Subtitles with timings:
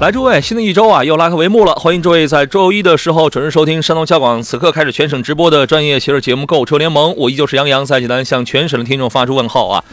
[0.00, 1.72] 来，诸位，新的一周啊，又拉开帷幕了。
[1.76, 9.84] 欢迎诸位在周一的时候准时收听山东交广此刻开始全省直播的专业汽车节目《购车联盟》，我依旧是杨洋，在济南向全省的听众发出问候啊。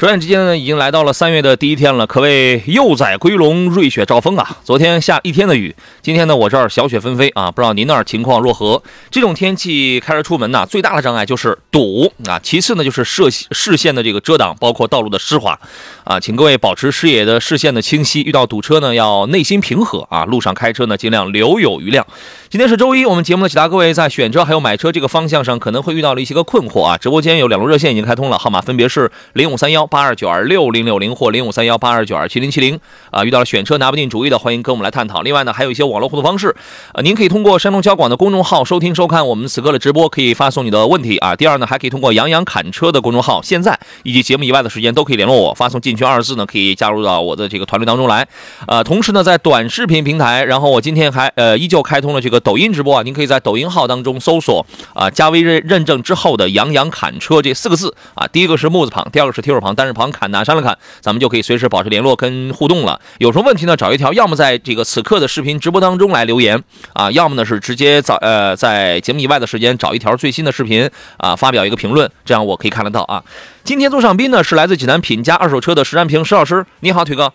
[0.00, 4.56] 转眼之间呢，已经来到了三月的第一天了，可谓幼崽归笼，瑞雪兆丰啊！
[4.64, 8.82] 昨天下一天的雨，今天呢，我这儿小雪纷飞啊，不知道您那儿情况若何？
[9.10, 15.60] 这种天气开车出门呐，最大的障碍就是堵啊，其次呢就是视视线的这个遮挡，包括道路的湿滑
[16.04, 22.06] 啊，请各位保持视野的视线的清晰，遇到堵车呢要内心平和啊，路上开车呢尽量留有余量。
[22.50, 26.96] 今天是周一，我们节目呢解答各位在选车还有买车这个方向上可能会遇到的一些个困惑啊。
[26.96, 32.80] 直播间有两路热线已经开通了，号码分别是零五三幺八二九二六零六零或零五三幺八二九二七零七零
[33.12, 33.22] 啊。
[33.22, 35.22] 遇到了选车拿不定主意的，欢迎跟我们来探讨。
[35.22, 36.56] 另外呢，还有一些网络互动方式，
[36.92, 41.36] 呃，您可以通过山东交广的公众号收听收看我们此刻的直播，可以发送你的问题啊。
[41.36, 48.26] 第二呢，还可以通过杨洋侃车的公众号，现在以及节目以外的时间都可以联络我，发送进群二字呢，可以加入到我的这个团队当中来。
[48.66, 63.00] 呃，同时呢，在短视频平台，然后我今天还呃依旧开通了这个抖音直播啊，您可以在抖音号当中搜索啊、加微认认证之后的“杨洋砍车”这四个字啊，第一个是木字旁，第二个是提手旁，单人旁，砍拿山了砍，咱们就可以随时保持联络跟互动了。
[63.18, 63.76] 有什么问题呢？
[63.76, 73.22] 找一条，要么在这个此刻的视频直播当中来留言啊，要么呢是直接找呃在节目以外的时间找一条最新的视频啊，发表一个评论，这样我可以看得到啊。
[73.62, 77.32] 今天做上宾呢是来自济南品家二手车的石占平石老师，你好，腿哥。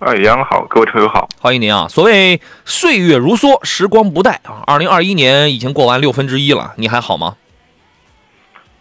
[0.00, 1.28] 哎，杨好，各位车友好。
[1.40, 1.88] 欢迎您啊！
[1.88, 4.62] 所谓岁月如梭，时光不待啊。
[4.64, 7.34] 二零二一年已经过完六分之一了，你还好吗？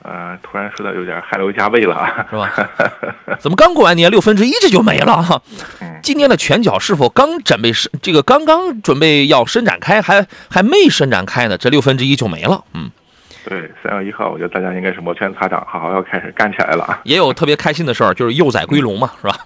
[0.03, 2.69] 呃，突然说的有点汗流浃背了啊，是吧？
[3.41, 5.41] 怎么刚过完年六分之一这就没了哈？
[5.81, 11.57] 嗯今年的拳脚是否刚准备伸这个刚刚准备要伸展开，还还没伸展开呢？
[11.57, 12.63] 这六分之一就没了。
[12.75, 12.91] 嗯，
[13.43, 17.01] 对，三月一号，我觉得大家应该是摩拳擦掌，好好要开始干起来了啊。
[17.05, 19.39] 也有特别开心的事儿，就是幼崽归笼嘛，是吧？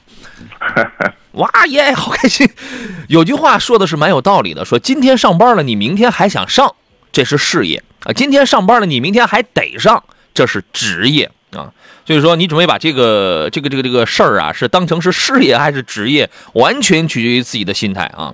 [1.34, 2.50] 哇耶，好开心！
[3.08, 6.75] 有句话说的是蛮有道理的，说今天上班了，你明天还想上，
[7.12, 10.03] 这是事业啊；今天上班了，你明天还得上，
[10.34, 11.72] 这是职业啊。
[12.06, 18.34] 所以说，你准备把这个这个这个这个事儿啊，是当成是事业还是职业，完全取决于自己的心态啊。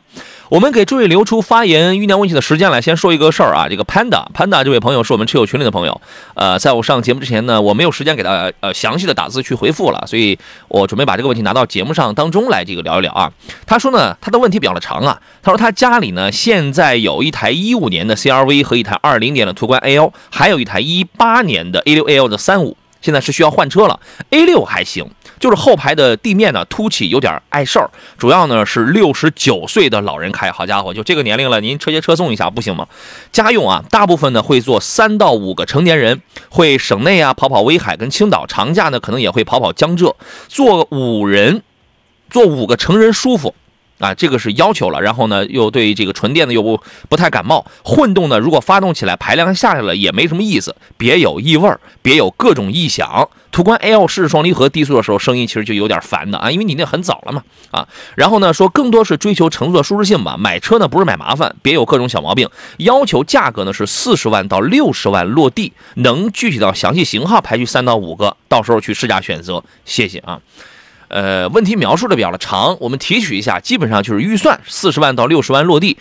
[0.50, 3.68] 我们给诸位留出发言酝酿问题的时间来，先说一个事儿啊。
[3.70, 6.00] 这个 Panda Panda 这位朋友是我们车友群里的朋友，
[6.36, 13.30] 呃，在我上节目之前呢，我没有时间给他呃详细的打字去回复了，所以我准备把这个问题拿到节目上当中来这个聊一聊啊。
[13.66, 22.78] 他说呢，他的问题比较的长啊，他说他家里呢现在有一台一五年的 CRV 和一台二零年的途观 L，还有一台一八年的 A 六 L 的三五。
[23.00, 24.00] 现在是需要换车了
[24.32, 25.08] ，A 六还行，
[25.40, 32.88] 就是后排的地面呢凸起有点碍事儿，主要呢是六十九岁的老人开，好家伙，就这个年龄了，您车接车送一下不行吗？
[33.32, 40.16] 家用啊，大部分呢会坐三到五个成年人，会省内啊跑跑威海跟青岛，长假呢可能也会跑跑江浙，
[40.48, 41.62] 坐五人，
[42.30, 43.54] 坐五个成人舒服。
[44.00, 53.28] 啊，这个是要求了，然后呢，又对这个纯电的又不不太感冒，混动呢，如果发动起来排量下来了也没什么意思，别有异味儿，别有各种异响。
[53.50, 57.42] 途观 L 是双离合低速的时候声音其实就有点烦的啊，因为你那很早了嘛
[57.72, 57.88] 啊。
[58.16, 62.48] 然后呢，说更多是追求乘坐舒适性吧，买车呢不是买麻烦，别有各种小毛病。
[62.78, 69.64] 要求价格呢是四十万到六十万落地，能具体到详细型号排序三到五个，到时候去试驾选择。
[69.86, 70.40] 谢谢啊。
[71.10, 75.98] 呃，问题描述的比较的长，我们提取一下，基本上就是预算四十万到六十万落地，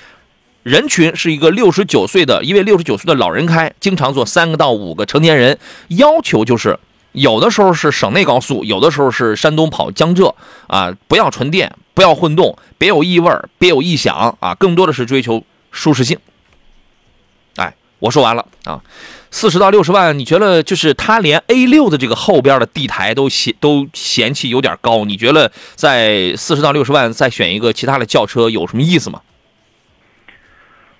[0.64, 5.58] 人群是一个六十九岁的，一位六十九岁的老人开，经常坐三个到五个成年人，
[5.88, 6.78] 要求就是
[7.12, 10.34] 有的时候是省内高速，有的时候是山东跑江浙
[10.66, 16.19] 啊，不要纯电，不要混动，别有异味，别有异响啊，更多的是追求舒适性。
[17.54, 18.80] 哎，我说完了啊。
[19.31, 29.20] 四十到六十万，你觉得就是它连 A 六的这个后边的地台都嫌都嫌弃有点高，你觉得在四十到六十万再选一个其他的轿车有什么意思吗？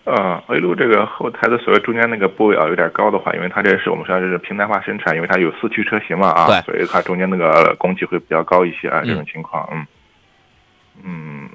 [0.05, 6.61] 呃，A 六这个后台的所谓中间那个部位啊有点高的话，因为它这是我们说是平台化生产，因为它有四驱车型嘛啊，对。
[6.63, 9.87] 所以它中间那个工期会比较高一些啊，这种情况，嗯，
[11.03, 11.46] 嗯，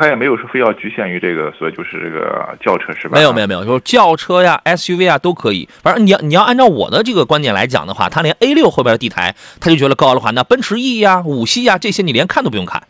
[0.00, 3.18] 它也没有说非要局限于这个，所以就是这个轿车是吧？
[3.18, 5.68] 没有没有没有，就是轿车呀、SUV 啊都可以。
[5.82, 12.82] 反正你要你要按照我的这个观点来讲的话，它连 A 六后边的地台，他就觉得高的话，那奔驰 E 呀、五系呀这些你连看都不用看，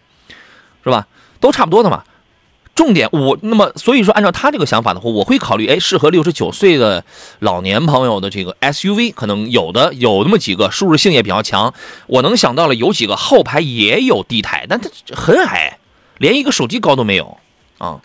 [0.85, 1.09] 是吧？
[1.41, 2.05] 都差不多的嘛。
[2.77, 7.05] 重点我那么所以说，按照他这个想法的话，我会考虑，哎，适合六十九岁的
[7.41, 11.75] 老年朋友的这个 SUV，可能有的有那么几个，舒适性也比较强。
[12.07, 15.80] 我能想到了有几个后排也有地台，但它很矮，
[16.21, 17.39] 连一个手机高都没有
[17.79, 18.01] 啊。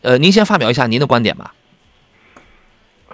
[0.00, 1.52] 呃，您先发表一下您的观点吧。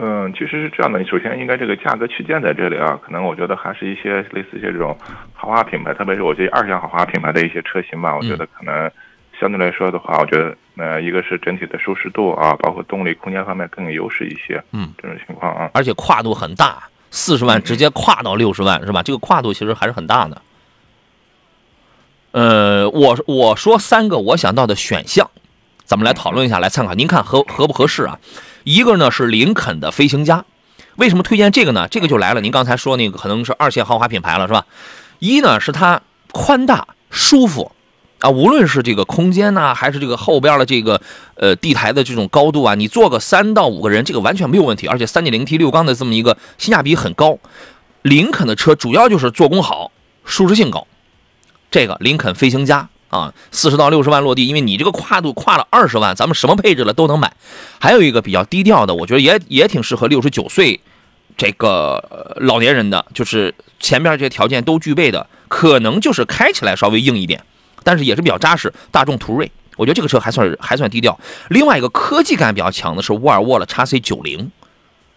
[0.01, 4.97] 嗯，其实是这样的，首先应该这个价格区间在这里啊，可能我觉得还是一些类似一些这种
[5.35, 8.89] 豪华品牌，特别是我觉得二线豪华品牌的一些车型吧，我觉得可能
[9.41, 15.69] 相对来说的话，我觉得呃，一个是整体的舒适度啊，包括动力空间方面更有优势一些，嗯，这种情况啊。
[15.75, 16.81] 而且跨度很大，
[17.11, 19.03] 四十万直接跨到六十万是吧？
[19.03, 20.41] 这个跨度其实还是很大的。
[22.33, 25.31] 呃，我我说三个我想到的选项，
[25.85, 28.19] 咱们来讨论一下，来参考，您看合合不合适啊？
[28.65, 30.45] 一个呢是林肯的飞行家，
[30.97, 31.89] 为什么推荐这个呢？
[31.91, 34.67] 这个就来了，您刚才说那个可能是二线豪华品牌了是吧？
[35.19, 36.03] 一呢是它
[36.33, 37.73] 宽大舒服。
[38.21, 41.01] 啊，无论是这个空间呐、还是这个后边的这个
[41.37, 44.89] 呃地台的这种高度啊，你坐个三到五个人，这个完全没有问题。
[44.89, 47.39] 而且 3.0T 六缸的这么一个性价比很高。
[48.03, 49.93] 林肯的车主要就是做工好，
[50.25, 50.85] 舒适性高。
[51.71, 57.33] 这个林肯飞行家啊，四十到六十万落地，因为你这个跨度跨了二十万，咱们什么配置了都能买。
[57.79, 60.81] 还有一个比较低调的，我觉得也也挺适合六十九岁
[61.37, 67.43] 这个老年人的，就是前面这些条件都具备的，可能就是开起来稍微硬一点。
[67.85, 71.19] 但是也是比较扎实，大众途锐，我觉得这个车还算还算低调。
[71.49, 74.51] 另外一个科技感比较强的是沃尔沃的 x C 九零，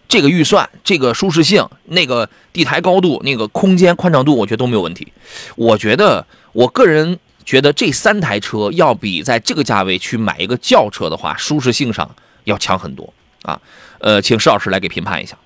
[0.08, 5.12] 这个预算、这个舒适性、那个地台高度、那个空间宽敞度，我觉得都没有问题。
[5.56, 12.14] 我觉得我个人觉得这三台车要比在这个价位去买一个轿车的话，舒适性上
[12.44, 13.12] 要强很多
[13.42, 13.60] 啊。
[14.00, 15.36] 呃，请施老师来给评判一下。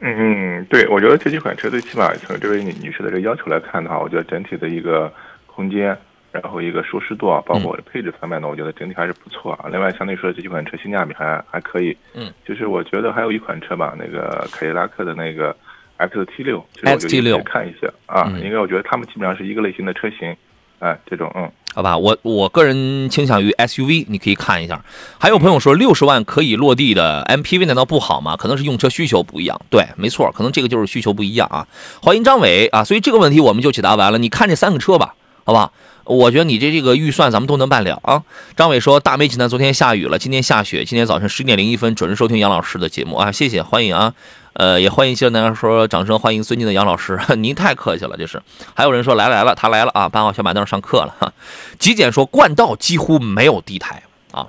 [0.00, 5.10] 嗯嗯，对，我觉得这几款车最起码从这位女女士的这个要求来看的话，我觉得整体的一个
[5.46, 5.96] 空间，
[6.42, 9.66] 然后一个舒适度啊，包括配置方面呢，我觉得整体还是不错啊。
[9.70, 11.96] 另外，相对说这几款车性价比还还可以。
[12.12, 15.54] 嗯，就是我觉得还有一款车吧，那个凯迪拉克的那个
[15.98, 20.36] XT 六，其实我觉得 XT6 可以看一下啊，嗯因为我觉得他们基本上是一个类型的车型，
[20.80, 21.48] 哎，这种嗯。
[21.72, 24.84] 好吧，我我个人倾向于 SUV，你可以看一下。
[25.20, 28.36] 还有朋友说六十万可以落地的 MPV 难道不好吗？
[28.36, 29.60] 可能是用车需求不一样。
[29.70, 31.66] 对，没错，可能这个就是需求不一样啊。
[32.02, 34.18] 欢迎张伟啊，所以这个问题我们就解答完了。
[34.18, 35.14] 你看这三个车吧，
[35.44, 35.72] 好吧？
[36.04, 38.22] 我觉得你这这个预算咱们都能办了啊。
[38.56, 44.14] 张伟说大美济南昨天下雨了，今天下雪，今天早晨十点零一分准时收听杨老师的节目啊，谢谢，欢迎啊。
[44.54, 48.40] 呃，也欢迎谢大家说掌声欢迎尊敬的杨老师，您太客气了，这是。
[48.72, 51.34] 还有人说来来了，他来了啊，搬好小板凳上课了。
[51.80, 54.46] 极简说冠道几乎没有地台啊，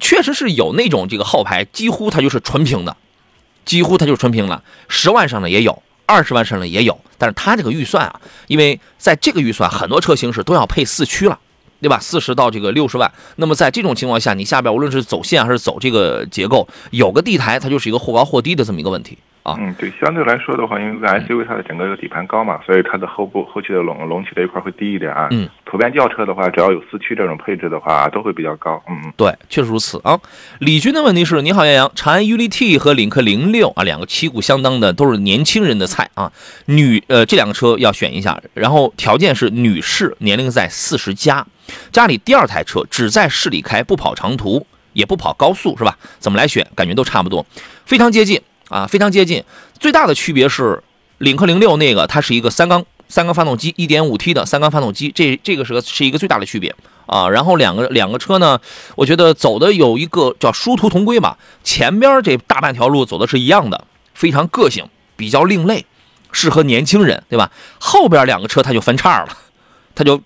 [0.00, 2.96] 确实是有那种这个后排几乎它就是纯平的，
[3.66, 4.62] 几乎它就是纯平了。
[4.88, 11.38] 十万上的也有，二十万上的也有，但是它这个预算啊，因为在这个预算很多车型是都要配四驱了。
[11.80, 11.98] 对吧？
[11.98, 19.56] 四十到这个六十万，那么在这种情况下，你下边无论是走线还是走这个结构，有个地台，它就是一个或高或低的这么一个问题啊。
[19.58, 25.28] 嗯，对，相对来说的话，因为 SUV 它的整个一个底盘高嘛，所以它的后部后期的隆隆起这一块会低一点啊。
[25.30, 28.82] 嗯，普遍轿车的话，只要有四驱这种配置的话，都会比较高。
[28.88, 29.12] 嗯嗯。
[29.16, 30.18] 对，确实如此啊。
[30.58, 36.30] 李军的问题是：你好，杨洋，长安 ULT 和领克零六啊，两个旗鼓相当的，都是年轻人的菜啊。
[36.66, 41.46] 女呃，这两个车要选一下，然后条件是女士，年龄在四十加，
[41.90, 45.96] 家里第二台车，只在市里开，不跑长途，也不跑高速，是吧？
[46.18, 46.66] 怎么来选？
[46.74, 47.44] 感觉都差不多，
[47.84, 48.40] 非常接近
[48.72, 49.44] 啊，非常接近。
[49.78, 50.82] 最大的区别是，
[51.18, 56.74] 领克零六那个它是一个三缸三缸发动机，一点五 T 的三缸发动机，这这个是个是一个最大的区别
[57.04, 57.28] 啊。
[57.28, 58.58] 然后两个两个车呢，
[58.96, 65.84] 我觉得走的有一个叫殊途同归吧，前边这大半条路走的是一样的，非常个性，比较另类，
[66.32, 67.52] 适合年轻人，对吧？
[67.78, 69.36] 后边两个车它就分叉了，
[69.94, 70.22] 它就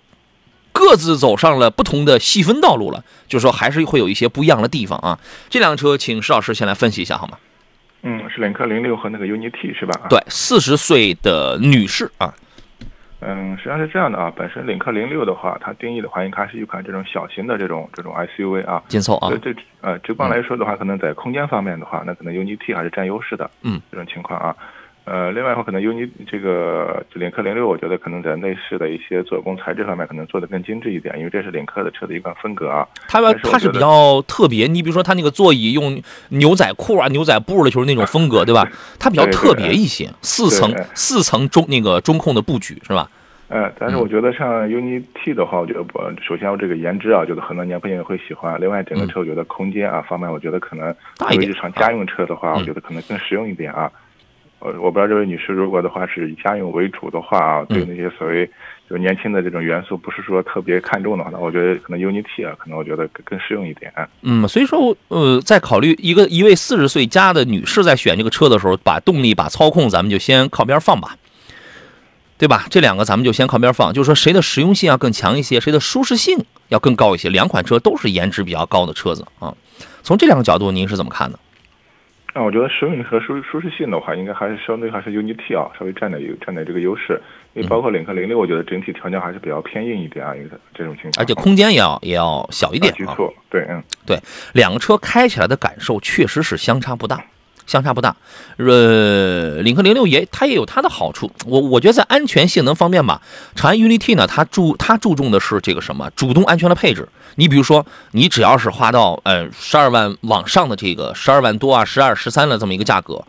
[0.71, 5.19] 各自走上了不同的细分道路了，就是说还是会有一些不一样的地方啊。
[5.49, 7.37] 这辆车，请石老师先来分析一下好吗？
[8.03, 10.07] 嗯，是领克零六和那个 UNI-T 是吧？。
[10.09, 12.33] 对，四十岁的女士啊，
[13.19, 18.81] 嗯，实际上是这样的啊，本身领克零六的话，它定义的话，应该是一款这种小型的这种这种 SUV 啊。
[18.87, 23.49] 紧凑啊所以，这呃，直观来说的话，可能在空间方面的话，那可能 UNI-T 还是占优势的。
[23.63, 24.55] 嗯，这种情况啊。
[25.09, 32.85] 呃，另外的话，可能 UNI 这个领克零六，我觉得可能在内饰的一些做工材质方面，可能做得更精致一点，因为这是领克的车的一个风格啊。
[33.07, 38.67] 它它是比较特别，你比如说它那个座椅用牛仔裤啊、牛仔布的，就是那种风格，对吧？
[38.99, 43.09] 它比较特别一些，四层四层中那个中控的布局是吧？
[43.47, 48.59] 呃，但是我觉得像 UNI T 的话，我觉得不，首先我这个颜值啊，觉得很多年轻人会喜欢。
[48.59, 53.89] 另外，整个车我觉得空间啊方面，我觉得可能大一点作为日常家用车的话，嗯我觉得可能更实用一点啊。
[54.59, 58.49] 呃，我不知道这位女士如果的话是以家用为主的话啊，对嗯那些所谓
[58.89, 63.93] 就年轻的这种元素不是说特别看重的话，那我觉得可能 Unity 啊，可能我觉得更更适用一点。
[64.23, 71.17] 嗯，所以说，呃，在考虑一个一位四十岁加的女士在选这个车的时候，把动力、把操控，咱们就先靠边放吧，
[72.37, 72.65] 对吧？
[72.71, 77.29] 这两个咱们就先靠边放，就是说谁的实用性要更强一些，谁的舒适性要更高一些。
[77.29, 79.53] 两款车都是颜值比较高的车子啊。
[80.01, 81.37] 从这两个角度，您是怎么看的？
[82.37, 87.19] 那我觉得实用和舒舒适性的话，应该还是相对还是 UNI T 啊，稍微占点有占点这个优势。
[87.55, 91.13] 因为包括领克零六，我觉得整体调教还是比较偏硬一点啊，因为它这种情况。
[91.17, 92.95] 而且空间也要也要小一点啊。
[92.99, 93.81] 没错，对，嗯。
[94.05, 94.19] 对，
[94.53, 97.25] 两个车开起来的感受确实是相差不大，
[97.67, 98.15] 相差不大。
[98.57, 103.21] 呃，领克零六也它也有它的好处，我我觉得在安全性能方面吧，
[103.53, 107.07] 长安 UNI-T 呢，它注它注重的是这个什么主动安全的配置。
[107.35, 113.23] 你比如说，你只要是花到呃十二万往上的这个十二万多啊、十二、十三的这么一个价格。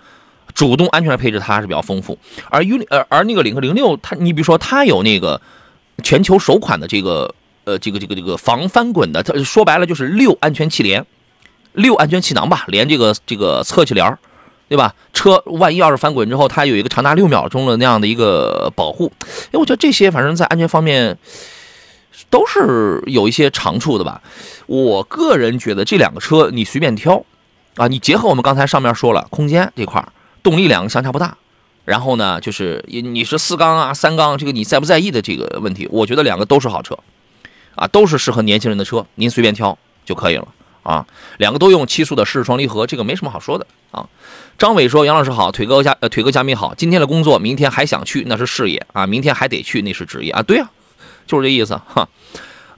[0.55, 2.19] 主动安全的配置它还是比较丰富，
[2.51, 5.41] 而 UNI 呃而那个领克零六，它你比如说它有那个
[6.03, 11.07] 全球首款的这个呃这个这个这个防翻滚的，它说白了就是六安全气帘，
[11.79, 14.19] 六安全气囊吧，连这个这个侧气帘
[14.69, 14.95] 对吧？
[15.15, 21.17] 车万一要是翻滚之后，它有一个长达六秒钟的那样的一个保护，哎，我觉得这些反正在安全方面
[22.29, 24.21] 都是有一些长处的吧。
[24.67, 27.25] 我个人觉得这两个车你随便挑
[27.77, 30.07] 啊，你结合我们刚才上面说了空间这块，
[30.43, 31.37] 动力两个相差不大。
[31.87, 36.99] 然后呢，就是你你是四缸啊、三缸，这个你在不在意的这个问题，我觉得两个都是好车，
[37.75, 40.47] 啊，都是适合年轻人的车，您随便挑就可以了
[40.83, 41.07] 啊。
[41.39, 44.09] 两个都用七速的湿式双离合，这个没什么好说的啊。
[44.59, 50.43] 张伟说：“杨老师好，腿哥加呃腿哥加密好，今天的工作明天还想去，那是事业啊，明天还得去，那是职业啊。
[50.43, 50.69] 对啊，
[51.27, 52.09] 就是这意思哈。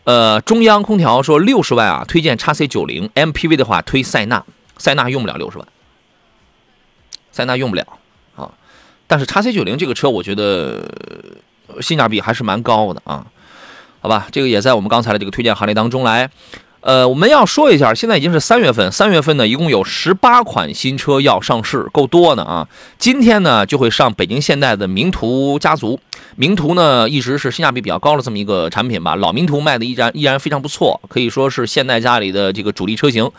[0.04, 4.45] 呃，中央空调说六十万啊，推荐叉 C 九零 MPV 的话推塞纳，
[4.76, 5.66] 塞纳用不了六十万，
[7.33, 7.87] 塞纳用不了
[8.37, 8.52] 啊。
[9.07, 10.87] 但是叉 C 九零这个车，我觉得
[11.80, 13.26] 性价比还是蛮高的啊。
[14.02, 16.30] 好吧，这个也在我们刚才的这个推荐行列当中来。
[16.80, 22.66] 呃，我们要说一下，现在已经是三月份，三月份呢，一共有十八款新车要上市，够多呢啊！
[22.99, 26.00] 今天呢，就会上北京现代的名图家族。
[26.37, 33.30] 名图呢，一直是性价比比较高的这么一个产品吧，老名图卖的依然依然非常不错，可以说是现代家里的这个主力车型。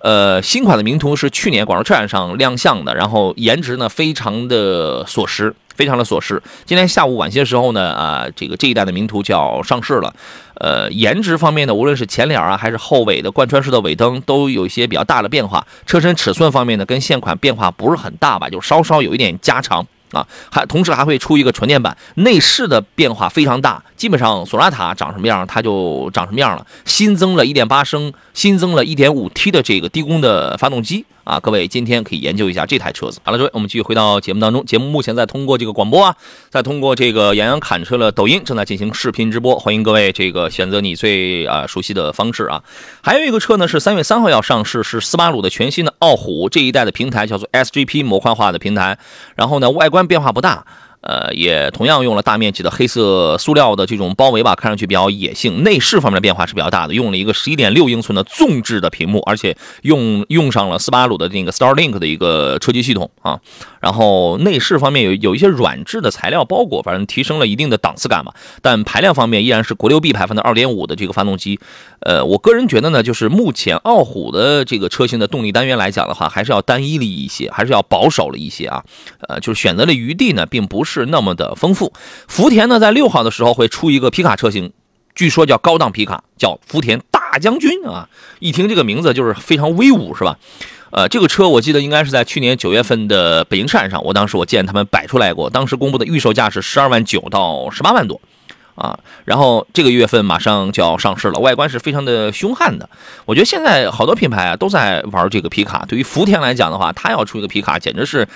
[0.00, 6.40] 呃，新款的名图是去年广州车展上亮相的，然后颜值呢非常的锁实，非常的锁实。
[6.64, 10.14] 今天下午晚些时候呢，啊、这个这一代的名图就要上市了。
[10.58, 15.66] 呃，颜值方面呢，无论是前脸啊，还是后尾的贯穿式的尾灯，都有一些比较大的变化。
[15.86, 19.86] 车身尺寸方面呢，跟现款变化不是很大吧，就稍稍有一点加长。
[20.10, 26.66] 啊，还同时还会出一个纯电版，内饰的变化非常大，基本上索纳塔长什么样，它就长什么样了。
[26.86, 33.20] 新增了1.8升，新增了 1.5T 的这个低功的发动机啊，各位今天可以研究一下这台车子。
[33.22, 34.64] 好了，各位，我们继续回到节目当中。
[34.64, 36.16] 节目目前在通过这个广播啊，
[36.48, 42.64] 在通过这个杨洋侃车的抖音正在进行视频直播，欢迎各位这个选择你最啊熟悉的方式啊。
[43.02, 48.98] 还有一个车呢是三月三号要上市，是斯巴鲁的全新的傲虎这一代的平台，叫做 SGP 模块化的平台。
[49.36, 50.64] 然后呢，外观变化不大。
[51.00, 55.62] 呃，也同样用了大面积的黑色塑料的这种包围吧，看上去比较野性。
[55.62, 63.40] 内饰方面的变化是比较大的，用了一个十一点六英寸的纵置的屏幕，而且用用上了斯巴鲁的那个 Starlink 的一个车机系统啊。
[63.88, 68.34] 然后内饰方面有有一些软质的材料包裹，反正提升了一定的档次感嘛。
[68.60, 71.58] 但排量方面依然是国六 B 排放的二点五的这个发动机。
[72.00, 78.84] 呃，我个人觉得呢，就是目前傲虎的这个车型的动力单元来讲的话，还是要单一了一些，还是要保守了一些啊。
[79.26, 81.94] 呃，就是选择的余地呢，并不是那么的丰富。
[82.26, 84.70] 福田呢，在六号的时候会出一个皮卡车型，
[85.14, 88.10] 据说叫高档皮卡，叫福田大将军啊。
[88.38, 90.38] 一听这个名字就是非常威武，是吧？
[90.90, 98.20] 呃，这个车我记得应该是在去年九月份的北京站上，我当时我见他们摆出来过，当时公布的预售价是十二万九到十八万多。
[98.74, 102.88] 啊，然后这个月份马上就要上市了，外观是非常的凶悍的。
[103.24, 105.84] 我觉得现在好多品牌啊都在玩这个皮卡。
[105.88, 108.28] 对于福田来讲的话，它要出一个皮卡，简直是，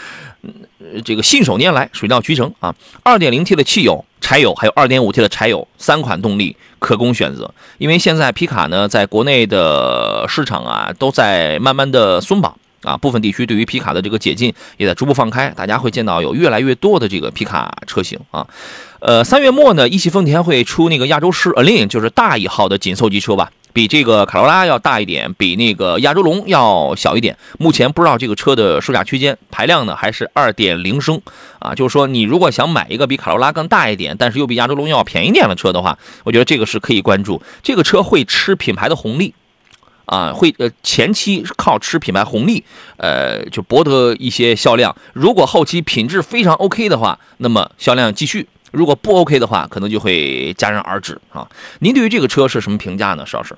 [1.05, 2.75] 这个信手拈来，水到渠成啊。
[3.03, 7.53] 二点零 T 的汽油、柴油，还有二点五 T 的柴油，三款动力可供选择。
[7.79, 12.57] 因为现在皮卡呢，在国内的市场啊，都在慢慢的松绑。
[12.83, 18.45] 啊，部分地区对于皮卡的这个解禁也在逐步放开，大家会见到有越来越多的这个皮卡车型啊。
[18.99, 27.37] 呃，三月末呢，一汽丰田会出那个亚洲狮 Aline，就是大一号的紧凑级车吧，比这个卡罗拉要大一点，比那个亚洲龙要小一点。
[27.59, 31.21] 目前不知道这个车的售价区间，排量呢还是二点零升
[31.59, 31.75] 啊。
[31.75, 37.43] 就是说，你如果想买一个比卡罗拉更大一点，但是又比亚洲龙要便宜点的车的话，我觉得这个是可以关注。
[37.63, 39.35] 这个车会吃品牌的红利。
[40.05, 42.63] 啊，会呃前期靠吃品牌红利，
[42.99, 44.95] 呃就博得一些销量。
[45.15, 51.47] 如果后期品质非常 OK 的话，那么销量继续；如果不 OK 的话，可能就会戛然而止啊。
[51.79, 53.55] 您对于这个车是什么评价呢，邵老师？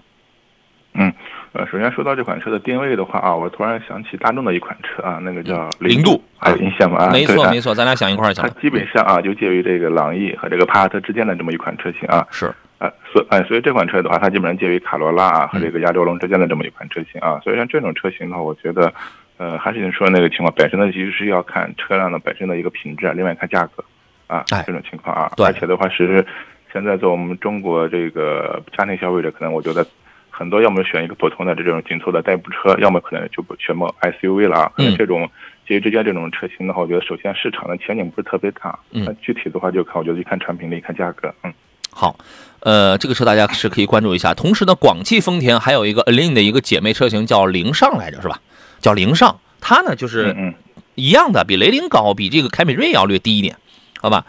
[0.96, 1.12] 嗯，
[1.52, 7.10] 呃，首先说到这款车的定位的话啊，我突然想起大众的一款车啊，那个叫零度，还有印象吗？
[7.10, 8.56] 没错没错，咱俩想一块儿去它了。
[8.60, 12.24] 基本上啊，就介于这个朗逸和这个帕萨特之间的这么一款车型啊。
[12.30, 17.40] 是，呃，所哎，所以这款车的话，它基本上介于卡罗拉啊和这嗯个亚洲龙之间的这么一款车型啊。
[17.42, 18.92] 所以像这种车型的话，我觉得，
[19.36, 23.84] 呃，还是你说的那个情况，本身呢其实是要看车辆的本身的一个品质，另外看价格
[24.26, 25.30] 啊，哎这种情况啊。
[25.36, 26.24] 对而且的话，是
[26.72, 29.86] 现在在我们中国这个家庭消费者，可能我觉得
[30.30, 34.72] 很多要么选一个普通的这种紧凑的代步车，要么可能就不选么 SUV 了啊。
[34.76, 35.30] 可嗯能这种
[35.66, 38.78] 介于之间这种车型的话，我觉得首先市场的前景不是特别大。
[38.92, 41.32] 嗯那具体的话就看，我觉得就看产品力，看价格。
[41.42, 41.52] 嗯。
[41.96, 42.16] 好，
[42.58, 44.34] 呃，这个车大家是可以关注一下。
[44.34, 48.40] 同时呢，广汽丰田还有一个 Aline 的一个姐妹车型叫凌尚来着，是吧？
[48.80, 50.34] 叫凌尚，它呢就是
[50.96, 53.56] 一样的，比雷凌高，比这个凯美瑞要略低一点，
[54.04, 54.22] 好吧？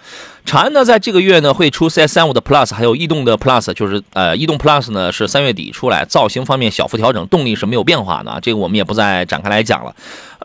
[0.46, 9.94] 长安呢，在这个月呢会出 CS 三五的 Plus，还有逸动的 Plus，就是呃，逸动 Plus 呢是三月底出来，造型方面小幅调整，动力是没有变化的啊，这个我们也不再展开来讲了。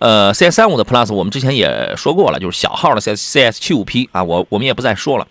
[0.01, 5.29] 呃，CS 三五的 Plus 我们之前也说过了，就是小号的 CS CS 七五 P 啊，我我们也不再说了。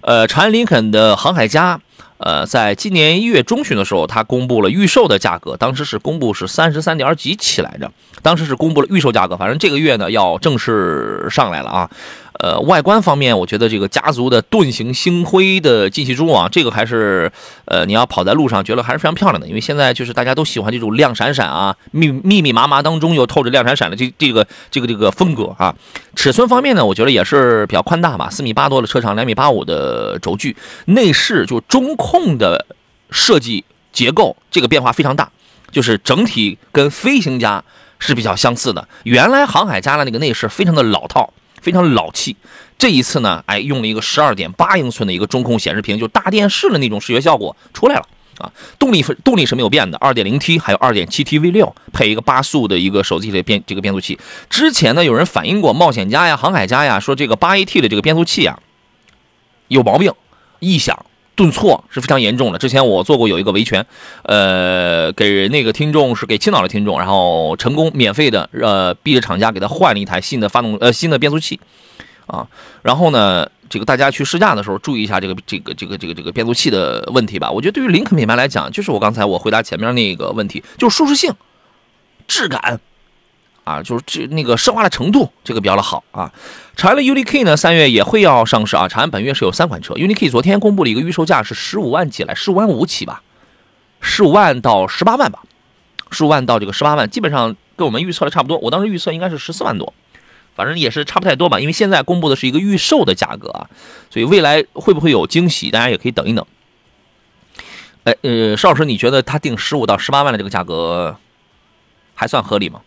[0.00, 1.78] 呃，长安林肯的航海家。
[2.24, 7.90] 呃，在今年一月中旬的时候，它公布了预售的价格，当时是公布是三十三点几起来着，
[8.22, 11.90] 当时是公布了预售价格，反正这个月呢要正式上来了啊。
[12.42, 17.30] 呃，外观方面，我觉得这个家族的盾形星辉的进气柱啊，这个还是
[17.66, 25.72] 呃，你要跑在路上觉得还是非常漂亮的，因为现在就是大家都喜欢这种亮闪闪啊，密密密麻麻当中又透着亮闪闪的这这个这个这个风格啊。
[26.16, 30.56] 尺寸方面呢，我觉得也是比较宽大吧，四米八多的车长，两米八五的轴距，
[30.86, 32.66] 内饰就中控的
[33.12, 35.30] 设计结构，这个变化非常大，
[35.70, 37.62] 就是整体跟飞行家
[38.00, 38.88] 是比较相似的。
[39.04, 42.36] 原来航海家的那个内饰非常的老套，非常老气。
[42.76, 48.06] 这一次呢，哎，用了一个十二点八英寸的一个中控显示屏，就大电视的那种视觉效果出来了
[48.38, 48.52] 啊。
[48.78, 54.18] 动力动力是没有变的，二点零 T 还有二点七 T V 六，配一个八速的一个手自一体变这个变速器。
[54.50, 58.58] 之前呢，有人反映过冒险家呀、航海家呀，说这个八 AT 的这个变速器啊
[59.68, 60.12] 有毛病，
[60.58, 61.06] 异响。
[61.34, 62.58] 顿挫是非常严重的。
[62.58, 63.84] 之前我做过有一个维权，
[64.24, 71.58] 呃，给那个听众是给青岛的听众，然后成功免费的呃逼着厂家给他换了一台新的发动呃新的变速器，
[72.26, 72.46] 啊，
[72.82, 77.50] 然后呢，这个大家去试驾的时候注意一下这个这个这个这个这个变速器的问题吧。
[77.50, 81.34] 我觉得对于林肯品牌来讲，就是我刚才我回答前面那个问题，就是舒适性、
[82.28, 82.80] 质感。
[83.64, 86.32] 啊，就是这那个奢华的程度，这个比较的好啊。
[86.74, 88.88] 长安的 UNI-K 呢，三月也会要上市啊。
[88.88, 93.22] 长安本月是有三款车，UNI-K 昨天公布了一个预售价是十五万起来，十五万五起吧，
[94.00, 95.42] 十五万到十八万吧，
[96.10, 98.58] 十五万到这个十八万，基本上跟我们预测的差不多。
[98.58, 99.92] 我当时预测应该是十四万多，
[100.56, 101.60] 反正也是差不太多吧。
[101.60, 103.68] 因为现在公布的是一个预售的价格啊，
[104.10, 106.44] 所以未来会不会有惊喜，大家也可以等一等。
[108.04, 111.16] 哎，呃，邵老师，你觉得他定十五到十八万的这个价格
[112.14, 112.80] 还算合理吗？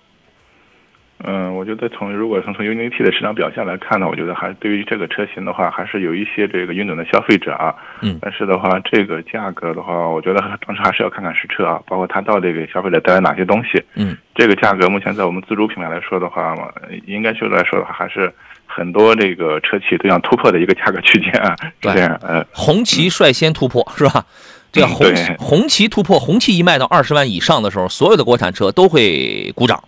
[1.23, 7.73] 嗯，我觉得从如果从从 UNI-T 的市场表现来看呢，我觉得还对于这个车型的话，还是有一些这个运动的消费者啊。
[8.01, 13.81] 嗯但是的话，这个价格的话，我觉得当时还是要看看实车啊，包括它到底给消费者带来哪些东西。
[13.95, 16.69] 嗯，这个价格目前在我们自主品牌来说的话嘛，
[17.07, 18.31] 应该说来说的话，还是
[18.65, 21.55] 很多这个车企都想突破的一个价格区间啊。
[21.79, 24.25] 这样，呃，红旗率先突破，是吧？
[24.71, 29.81] 这个嗯红旗红旗突破，红旗一卖到二十万以上的时候，所有的国产车都会鼓掌。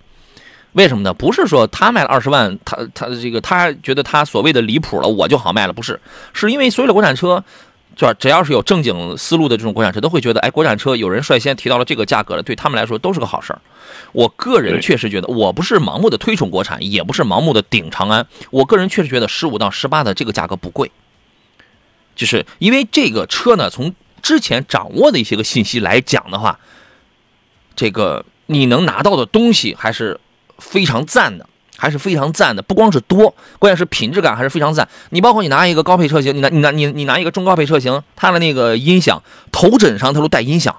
[0.74, 1.14] 为什么呢？
[1.14, 6.00] 不是说他卖了二十万，他他这个他觉得他所谓的离谱了，我就好卖了，不是，
[6.34, 7.44] 是因为所有的国产车，
[7.96, 13.60] 就只要是有正经思路的这种国产车，都会觉得，哎，国产车有人率先提到了这个价格了，对他们来说都是个好事儿。
[14.12, 20.92] 我个人确实觉得，我不是盲目的推崇国产，也不是盲目的顶长安，我个人确实觉得十五到十八的这个价格不贵。
[22.16, 26.60] 就是因为这个车呢，从之前掌握的一些个信息来讲的话，
[27.76, 30.20] 这个你能拿到的东西还是
[30.60, 32.62] 非常赞的，还是非常赞的。
[32.62, 34.88] 不光是多，关键是品质感还是非常赞。
[35.10, 40.76] 你包括你拿一个高配车型，你拿你拿你你拿一个中高配车型，它的那个音响头枕上它都带音响。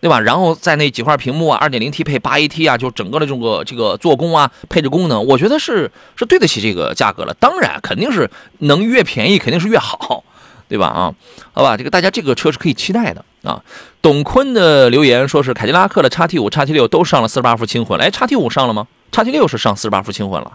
[0.00, 0.20] 对吧？
[0.20, 7.34] 然后在那几块屏幕啊，二点零 T 配八 AT 啊，就整个的这个这个做工啊，配置功能，我觉得是是对得起这个价格了。
[7.40, 10.22] 当然，肯定是能越便宜肯定是越好，
[10.68, 10.86] 对吧？
[10.86, 11.12] 啊，
[11.52, 13.62] 好吧，这个大家这个车是可以期待的啊。
[14.00, 18.86] 董坤的留言说是凯迪拉克的叉 T 五、叉 T 六都上了四十八伏轻混，哎，叉 T 五上了吗？
[19.12, 20.52] 叉 T 六是上四十八伏轻混了，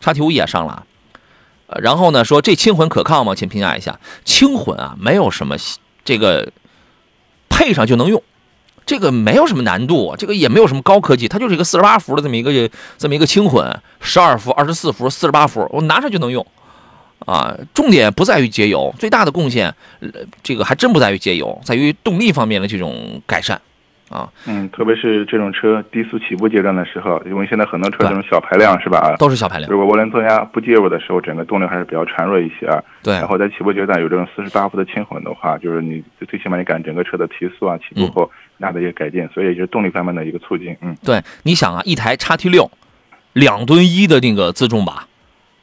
[0.00, 0.84] 叉 T 五也上了。
[1.66, 3.34] 呃，然后呢，说这轻混可靠吗？
[3.34, 3.98] 请评价一下。
[4.24, 5.56] 轻混啊，没有什么
[6.04, 6.52] 这个
[7.48, 8.22] 配上就能用，
[8.84, 16.46] 这个没有什么难度，这个也没有什么高科技，它就是一个四十八伏的这么一个这么一个轻混，十二伏、二十四伏、四十八伏，我拿上就能用。
[17.20, 20.08] 啊，重点不在于节油，最大的贡献，呃，
[20.42, 23.60] 这个还真不在于节油，在于动力方面的这种改善。
[24.10, 29.16] 啊，嗯，特别是这种车低速起步阶段的时候，因为现在很多车这种小排量是吧？
[29.18, 29.68] 都是小排量。
[29.68, 32.80] 如果涡轮增压不介入的时候，整个动力还是比较孱弱一些啊。
[33.02, 33.14] 对。
[33.14, 40.76] 然后在起步阶段有这种四十八伏的轻混的话，就是你最起码你感整个车的提速啊，起步后大的一个改进，所以也就是动力方面的一个促进。
[40.82, 42.70] 嗯，对，你想啊，一台叉 T 六，
[43.32, 45.08] 两吨一的那个自重吧，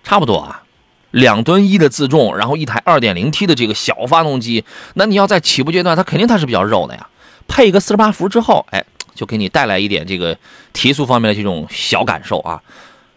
[0.04, 0.64] 差不多啊，
[1.12, 7.08] 两吨一的自重，然后一台二点零 T 的这个小发动机，那你要在起步阶段，它肯定它是比较肉的呀。
[7.48, 8.84] 配一个四十八伏之后，哎。
[9.14, 10.36] 就给你带来一点这个
[10.72, 12.60] 提速方面的这种小感受啊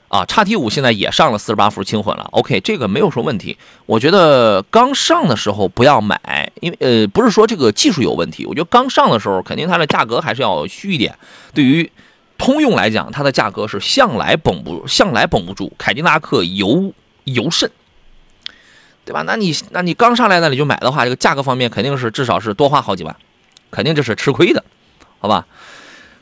[0.08, 0.24] 啊！
[0.26, 3.56] 叉 T 五现在也上了四十八伏轻混了，OK，这个没有什么问题。
[3.86, 11.16] 我觉得刚上的时候不要买，因为呃不是说这个技术有问题，我觉得刚上的时候肯定它的价格还是要虚一点。
[11.54, 11.90] 对于
[12.36, 17.70] 通用来讲，它的价格是向来绷不向来绷不住，凯迪拉克尤尤甚，
[19.04, 19.22] 对吧？
[19.26, 23.14] 那你那你刚上来那你就买的话，这个价格方面肯定是至少是多花好几万，
[23.70, 24.64] 肯定这是吃亏的，
[25.18, 25.46] 好吧？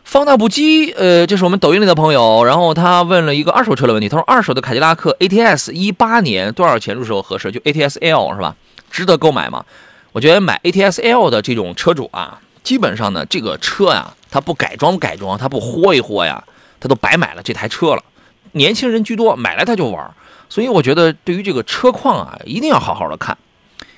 [0.04, 7.50] 放大不羁，呃，这是我们抖音里的朋友，然后他问了一个二手车的问题，他说二手的凯迪拉克 ATS 一八年多少钱入手合适？
[7.50, 8.54] 就 ATS L 是吧？
[8.90, 9.64] 值得购买吗？
[10.10, 16.42] 我觉得买 ATS L 的这种车主啊，基本上呢，这个车呀，他不改装改装，他不豁一豁呀，
[16.78, 18.02] 他都白买了这台车了。
[18.50, 20.10] 年轻人居多，买来他就玩，
[20.52, 23.38] 所以我觉得对于这个车况啊，一定要好好的看，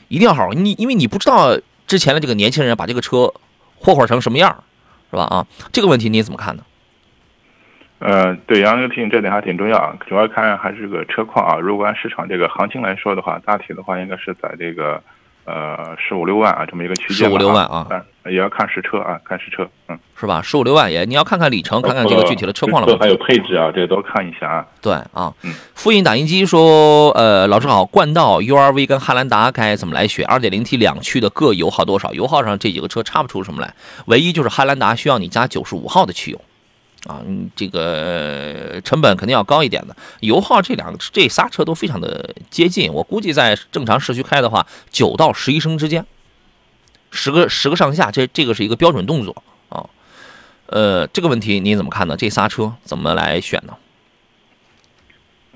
[0.06, 3.34] 一定要好好你，因为你不知道之前的这个年轻人把这个车
[3.74, 4.62] 霍霍成什么样。
[5.10, 5.24] 是吧？
[5.24, 6.62] 啊，这个问题你怎么看呢？
[7.98, 11.56] 呃，对，杨哥提醒这点还挺重要，主要看还是个车况啊。
[11.56, 15.02] 如果按市场这个行情来说的话，大体的话应该是在这个。
[15.44, 17.86] 呃，十五六万啊，这么一个区间，十五六万啊，
[18.24, 20.40] 也要看实车啊，看实车，嗯，是吧？
[20.42, 22.96] 十五六万也，你要看看里程，看看这个具体的车况了。
[22.98, 24.66] 还有配置啊，这个都看一下啊。
[24.80, 30.26] 对啊，嗯，复印打印机说，呃，老师好，冠道、URV 跟汉兰达该怎么来选？
[30.26, 32.12] 二点零 T 两驱的各油耗多少？
[32.14, 33.74] 油耗上这几个车差不出什么来，
[34.06, 36.40] 唯一就是汉兰达需要你加九十五号的汽油。
[37.06, 37.20] 啊，
[37.54, 46.06] 这个成本肯定要高一点的，油耗这两个这仨车都非常的接近，我估计在正常市区开的话，九到十一升之间，
[47.10, 49.84] 十个十个上下，这这个是一个标准动作啊。
[50.66, 52.16] 呃，这个问题你怎么看呢？
[52.16, 53.76] 这仨车怎么来选呢？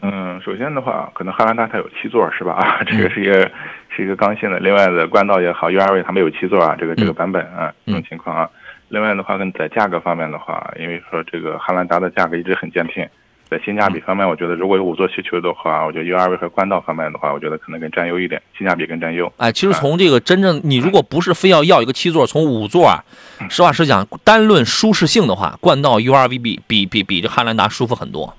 [0.03, 2.53] 嗯，首先的话，可能汉兰达它有七座是吧？
[2.61, 3.51] 啊，这个是一个
[3.89, 8.49] 是一个刚性的，另外的冠道也好，URV 它没有七座啊，这个这个版本啊，这种情况啊。
[8.89, 13.07] 另外的话，跟在价格方面的话，因为说这个汉兰达的价格一直很坚挺，
[13.51, 19.31] 在性价比方面，我觉得如果有五座需求的话，我觉得 URV 和冠道方面的话，我觉得可能更占优一点，性价比更占优。
[19.37, 23.05] 哎，其实从这个真正你如果不是非要要一个七座，从五座啊，
[23.51, 28.35] 实话实讲，单论舒适性的话，冠道 URV 比比比比这汉兰达舒服很多。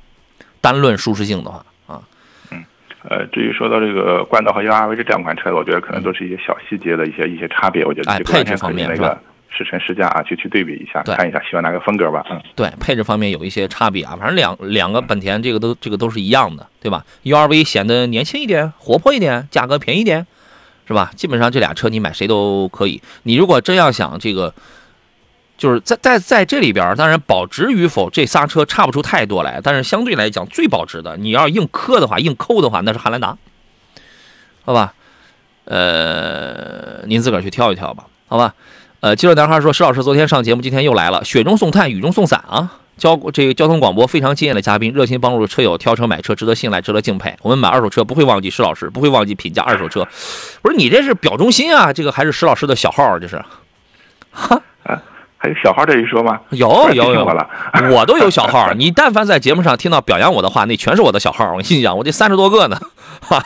[0.62, 2.02] 单论舒适性的话，啊，
[2.52, 2.66] 嗯，
[3.08, 7.86] 呃，至于说到这个冠道和 URV 这两款车，我觉得可能都是一些小细节的一些一些差别。
[7.86, 9.18] 我觉得哎，配置方面是吧？
[9.50, 12.26] 试乘试驾啊，去去对比一下，看一下喜欢哪个风格吧。
[12.30, 20.26] 嗯，对，配置方面有一些差别啊，反正两两个本田这个都这个都是一样的，对吧？URV 显得年轻一点，活泼一点，价格便宜点，
[20.88, 21.12] 是吧？
[21.16, 23.02] 基本上这俩车你买谁都可以。
[23.24, 24.54] 你如果真要想这个，
[25.58, 29.60] 就是在在在这里边，当然保值与否，这仨车差不出太多来。
[29.62, 33.38] 但是相对来讲，最保值的，你要硬磕的话，硬抠的话，那是汉兰达，
[34.64, 34.94] 好吧？
[35.66, 38.56] 呃，您自个儿去挑一挑吧，好吧？
[39.02, 41.24] 呃，肌肉男孩说：“石老师昨天上节目，今天又来了。
[41.24, 42.80] 雪中送炭，雨中送伞啊！
[42.98, 47.34] 交这个交通广播非常敬业的嘉宾，热心帮助车友挑车买车，值得信赖，值得敬佩。
[47.42, 50.06] 我们买二手车不会忘记石老师，不会忘记品价二手车。
[50.62, 51.94] 不是你这是表忠心啊？
[51.94, 53.42] 这个还是石老师的小号，这是？
[54.32, 55.02] 哈啊，
[55.42, 56.38] 还有小号这一说吗？
[56.50, 57.26] 有有有，
[57.96, 58.74] 我都有小号。
[58.74, 61.54] 你但凡在节目上听到表扬我的话，那全是我的小号。
[61.54, 62.78] 我跟你讲，我这三十多个呢，
[63.22, 63.42] 哈。”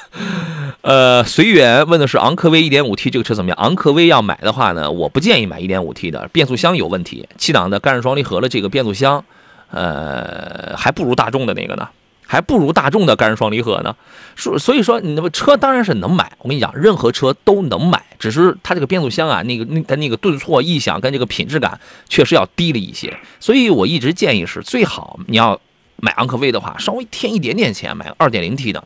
[0.81, 3.57] 呃，随缘问的是昂科威 1.5T 这个车怎么样？
[3.57, 9.23] 昂科威要买的话呢，我不建议买 1.5T 的，变速箱有问题，七档的干式双离合的这个变速箱，
[9.71, 11.87] 呃，还不如大众的那个呢，
[12.33, 13.95] 还不如大众的干式双离合呢。
[14.35, 23.15] 所所以说，你那么车当然是能买，我跟你讲，任何车都能买，只是它这个变速箱啊，那个那它那个顿挫异响跟这个品质感确实要低了一些。
[23.39, 25.61] 所以我一直建议是最好你要
[25.97, 28.83] 买昂科威的话，稍微添一点点钱买 2.0T 的。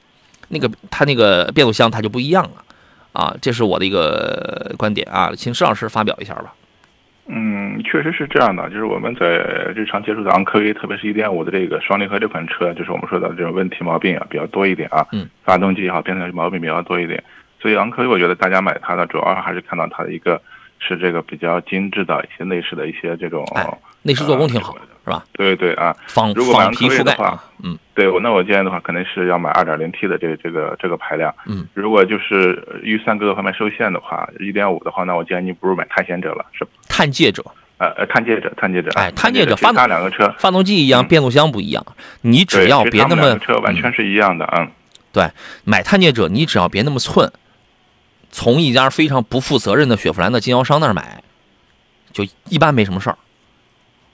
[0.50, 2.64] 那个它那个变速箱它就不一样了，
[3.14, 6.54] 啊，这是我的一个观点啊，请施老师发表一下吧。
[7.30, 9.28] 嗯，确实是这样的，就是我们在
[9.76, 17.22] 日常接触的昂科威，特别是1.5的这个双离合这款车，就是我们说的这种问题毛病啊比较多一点啊，嗯，发动机也好，变速箱毛病比较多一点，
[17.60, 20.42] 所以昂科威我觉得大家买它的，主要还是看到它的一个
[20.80, 23.68] 是这个比较精致的一些内饰的一些这种，哎
[24.04, 25.24] 内饰做工挺好呃是吧？
[25.34, 31.34] 对对啊，仿仿皮覆盖啊，嗯对我那我建议的话，肯定是要买二点零 T 的这个这个这个排量。
[31.46, 36.72] 嗯，如果就是呃预算各个方面受限的话一点五的话，那我建议你不如买探险者了，是吧？
[36.90, 37.42] 探界者，
[37.78, 41.86] 呃呃，探界者，探界者，哎探界者发动两个车，发动机一样，嗯变速箱不一样，
[42.22, 44.68] 你只要别那么车完全是一样的啊。
[45.14, 45.32] 对，
[45.64, 47.32] 买探界者，你只要别那么寸，
[48.30, 51.24] 从一家非常不负责任的雪佛兰的经销商那儿买，
[52.12, 53.18] 就一般没什么事儿。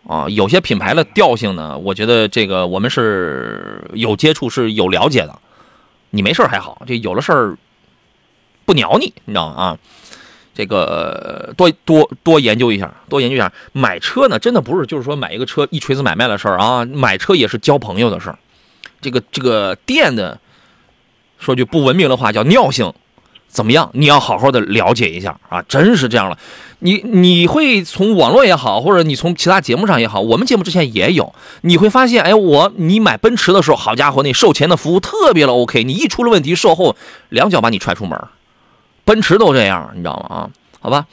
[0.08, 5.40] 啊，有些品牌的调性呢，我觉得这个我们是有接触，是有了解的。
[6.10, 7.58] 你没事还好，这有了事儿
[8.66, 9.56] 不鸟你，你知道吗？
[9.56, 9.78] 啊，
[10.54, 13.52] 这个多多多研究一下，多研究一下。
[13.72, 18.38] 买车呢，真的不是就是说买一个车一锤子买卖的事儿啊，买车也是交朋友的事儿。
[19.02, 20.40] 这个这个店的，
[21.40, 22.94] 说句不文明的话，叫尿性
[23.54, 23.88] 怎么样？
[23.94, 25.62] 你要好好的了解一下啊！
[25.68, 26.38] 真是这样了，
[26.80, 36.96] 你你会从网络也好，或者你从其他节目上也好，我们节目之前也有，你会发现，哎，我你买奔驰的时候，好家伙，那售前的服务特别的 OK，你一出了问题，售后
[37.30, 38.20] 两脚把你踹出门，
[39.06, 40.36] 奔驰都这样，你知道吗？
[40.36, 40.50] 啊，
[40.82, 41.06] 好吧。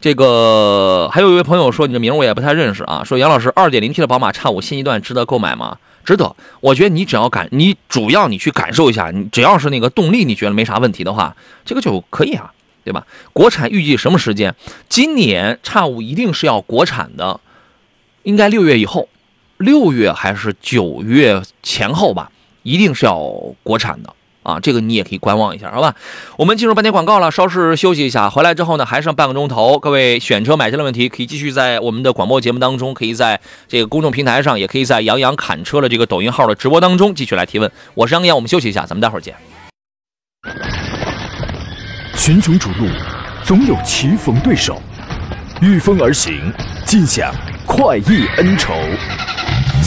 [0.00, 3.02] 这个还有一位朋友说，你的名我也不太认识啊。
[3.04, 5.76] 说杨老师，二点零 T 的宝马叉五新一段值得购买吗？
[6.04, 6.34] 值得。
[6.60, 12.52] 我觉得你只要感，你主要你去感受一下，你只要是那个动力你觉得没啥问题的话，这个就可以啊，
[12.84, 13.06] 对吧？
[13.32, 14.54] 国产预计什么时间？
[14.88, 17.40] 今年叉五一定是要国产的，
[18.22, 19.08] 应该六月以后，
[19.58, 22.30] 六月还是九月前后吧，
[22.62, 23.18] 一定是要
[23.62, 24.14] 国产的。
[24.42, 25.94] 啊，这个你也可以观望一下，好吧？
[26.36, 28.30] 我们进入半天广告了，稍事休息一下。
[28.30, 29.78] 回来之后呢，还剩半个钟头。
[29.78, 37.70] 各位选车买车的问题，可以继续在我们的广播节目当中，可以在这个公众平台上，也可以在杨洋侃车的这个抖音号的直播当中继续来提问。
[37.94, 39.34] 我是杨洋，我们休息一下，咱们待会儿见。
[42.16, 42.86] 群雄逐鹿，
[43.44, 44.80] 总有棋逢对手，
[45.60, 46.52] 御风而行，
[46.86, 47.30] 尽享
[47.66, 48.72] 快意恩仇。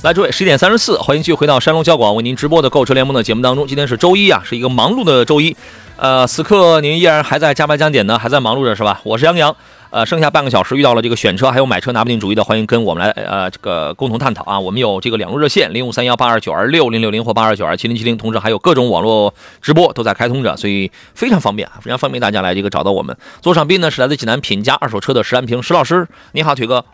[0.00, 3.66] 来，诸位，十一点三十四，欢迎继续回到山东交广为您直播的购车联盟的节目当中。
[3.66, 5.56] 今天是周一啊，是一个忙碌的周一。
[5.96, 9.00] 呃，此刻您依然还在加班加点呢，还在忙碌着是吧？
[9.02, 9.54] 我是杨洋。
[9.90, 14.60] 呃，剩下半个小时遇到了这个选车还有买车拿不定主意的，欢迎跟我们来呃这个共同探讨啊。
[14.60, 23.16] 我们有这个两路热线零五三幺八二九二六零六零或八二九二七零七零，同时还有各种网络直播都在开通着，所以非常方便啊，非常方便大家来这个找到我们。
[23.42, 26.84] 座上宾呢是来自济南品家二手车的石安平石老师，你好，腿哥。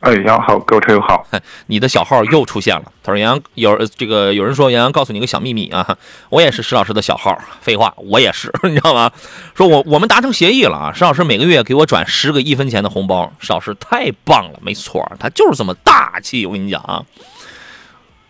[0.00, 1.26] 哎，杨好，各位车友好。
[1.68, 2.90] 你的小号又出现了。
[3.02, 5.98] 他说：“杨洋有这个有人说杨洋告诉你个小秘密啊，
[6.30, 7.38] 我也是石老师的小号。
[7.60, 9.12] 废话，我也是， 你知道吗？
[9.54, 16.46] 说我我们达成协议了啊，石老师每个月给我转十个一分钱的红包，石老师太棒了，没错，他就是这么大气。
[16.46, 17.04] 我跟你讲啊，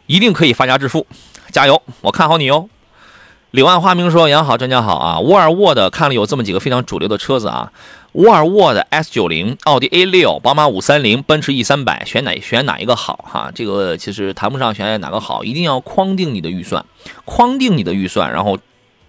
[0.06, 1.06] 一定可以发家致富，
[1.52, 2.68] 加油，我看好你哦。”
[3.50, 5.18] 柳暗花明说：“杨好，专家好啊！
[5.18, 7.72] 沃尔沃的看了有这么几个非常主流的车子啊，
[8.12, 13.50] 沃尔沃的 S 九零、奥迪 A 六、宝马五三零、奔驰 E 三百，选哪选哪一个好哈？
[13.52, 16.86] 这个其实谈不上选哪个好，一定要框定你的预算，
[17.24, 18.56] 框定你的预算，然后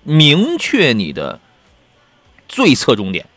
[0.01, 1.39] 明确你的
[2.49, 3.27] 最侧重点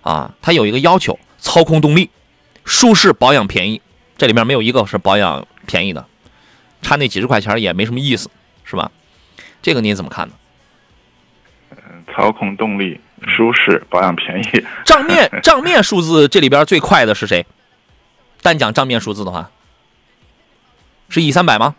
[0.00, 0.34] 啊。
[0.40, 2.08] 它有一个要求：操控动力、
[2.64, 3.82] 舒适、保养便宜。
[4.16, 6.06] 这里面没有一个是保养便宜的，
[6.80, 8.30] 差那几十块钱也没什么意思，
[8.64, 8.90] 是吧？
[9.64, 10.34] 这个您怎么看呢？
[12.12, 14.64] 操控动力、舒适、保养便宜。
[14.84, 17.46] 账面 账面数字这里边最快的是谁？
[18.42, 19.50] 单讲账面数字的话，
[21.08, 21.74] 是 E 三百吗？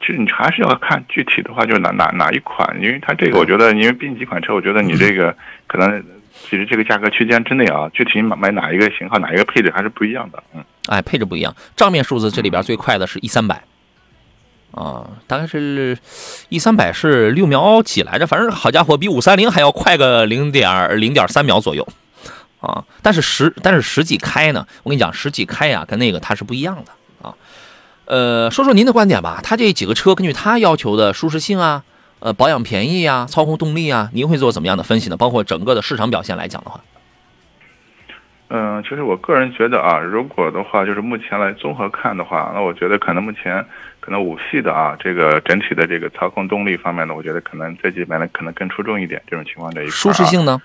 [0.00, 5.34] 其实你还是要看具体的话，就是哪哪哪一款，因为它这个我觉得，因为毕竟几款车，我觉得你这个
[5.66, 10.44] 可能其实这个价格区间之内啊，具体买买哪一个型号、哪一个配置还是不一样的。
[10.54, 11.56] 嗯，哎，配置不一样。
[11.74, 13.64] 账面数字这里边最快的是 E 三百，
[14.72, 15.98] 啊，大概是
[16.50, 18.26] E 三百是六秒几来着？
[18.26, 21.86] 反正好家伙，比五三零还要快个零点零点三秒左右，
[22.60, 26.92] 啊，但是实但是实际开呢，我跟你讲，实际开呀、跟那个它是不一样的
[27.28, 27.34] 啊。
[28.04, 31.82] 呃，说说您的观点吧，它这几个车根据它要求的舒适性啊，
[32.20, 35.16] 呃，保养便宜啊，操控动力啊，您会做怎么样的分析呢？
[35.16, 36.80] 包括整个的市场表现来讲的话，
[38.48, 43.64] 嗯，其实我个人觉得啊，如果的话，就是目前来综合看的话，那我觉得可能目前
[44.08, 49.20] 可能五系的啊，这个整体的这个操控动力方面呢，我觉得可能这几版呢可能更出众一点。
[49.28, 50.58] 这种情况这一块、啊，舒适性呢？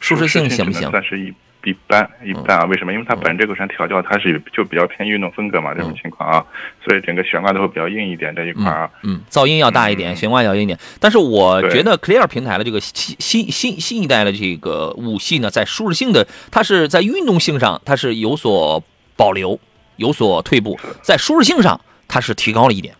[0.00, 0.90] 舒适性行不行？
[0.90, 1.32] 算是一
[1.64, 2.66] 一般一般啊。
[2.66, 2.92] 为什么？
[2.92, 6.44] 因为它本身这个车调教它是就比较偏运动风格嘛，这种情况啊，
[6.84, 8.90] 所以整个悬挂都会比较硬一点这一块啊。
[9.02, 10.78] 嗯，噪音要大一点，嗯悬挂要硬一点。
[11.00, 18.84] 但是我觉得 Clear 平台的这个新新新新一代的这个五系呢，在舒适性的，它是在运动性上它是有所
[19.16, 19.58] 保留，
[19.96, 22.94] 有所退步，在舒适性上它是提高了一点。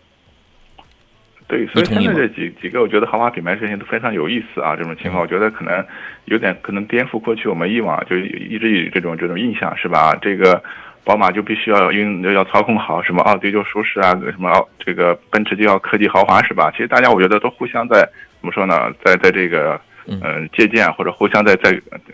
[1.47, 4.75] 对，所以现在这几几个，我觉得豪华品牌车型都非常有意思啊。
[4.75, 5.83] 这种情况，我觉得可能
[6.25, 10.15] 有点可能颠覆过去我们以往就一直有这种这种印象，是吧？
[10.21, 10.63] 这个
[11.03, 16.69] 宝马就必须要运要操控好，什么奥迪就舒适啊，什么奥这个奔驰就要科技豪华，是吧？
[16.69, 18.07] 其实大家我觉得都互相在
[18.39, 19.81] 怎么说呢，在在这个嗯
[20.21, 21.71] 呃借鉴或者互相在在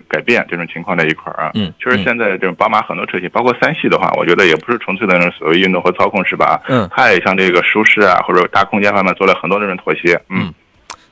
[0.08, 1.52] 改变这种情况在一块儿啊。
[1.56, 6.62] 嗯确实现在这种宝马很多车型，包括三系的话，我觉得也不是纯粹的那种所谓运动和操控，是吧？
[6.68, 10.22] 嗯它也像这个舒适啊或者大空间方面做了很多这种妥协。
[10.30, 10.54] 嗯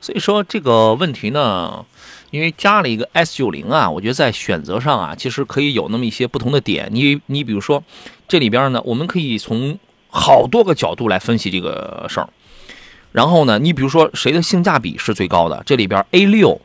[0.00, 1.82] 所以说这个问题呢，
[2.30, 6.88] 因为加了一个 S 九零啊，我觉得在选择上啊，其实可以有那么一些不同的点。
[6.90, 7.82] 你你比如说，
[8.28, 9.78] 这里边呢，我们可以从
[10.10, 12.28] 好多个角度来分析这个事儿。
[13.12, 15.62] 然后呢，你比如说谁的性价比是最高的？
[15.64, 16.60] 这里边 A 六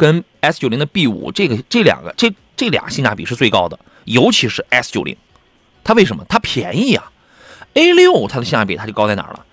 [0.00, 5.14] 跟 S 九零的 B 五，这个这两个这这俩性价比是最高的，尤其是 S 九零，
[5.84, 6.24] 它为什么？
[6.26, 7.12] 它便宜啊。
[7.74, 9.44] A 六它的性价比它就高在哪儿了？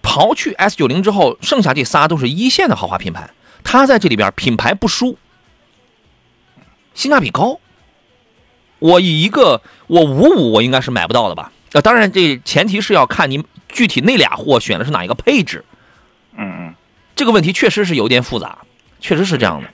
[0.00, 3.30] 刨去 S 九零之后，剩下这仨都是一线的豪华品牌，
[3.64, 5.18] 它在这里边品牌不输，
[6.94, 7.58] 性价比高。
[8.78, 11.52] 我以一个我五五我应该是买不到的吧？
[11.72, 15.64] 呃，当然这前提是要看你具体那俩货选的是哪一个配置，
[16.36, 16.74] 嗯嗯。
[17.14, 18.60] 这个问题确实是有点复杂，
[19.00, 19.68] 确实是这样的。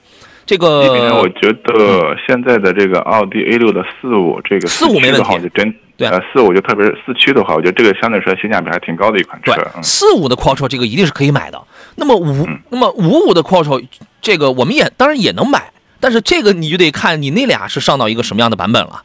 [0.47, 11.61] 这基本上我觉得现在的这个奥迪 A 六的四五这个四五没问题就真对呃四五就特别是四驱的话，我觉得这个相对来说性价比还挺高的一款车四五的 Quattro 这个一定是可以买的。
[11.97, 13.85] 那么五那么五五的 Quattro
[14.23, 19.03] 这个我们也当然也能买，但是这个你就得看你那俩是上到一个什么样的版本了。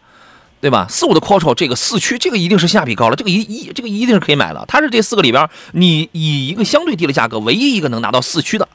[0.59, 0.85] 对吧？
[0.87, 4.63] 四五的 Quattro 这个四驱，这个一定是性价比高了，这个一一这个一定是可以买的。
[4.67, 8.67] 它是这四个里边，你以一个相对低的价格，唯一一个能拿到四驱的，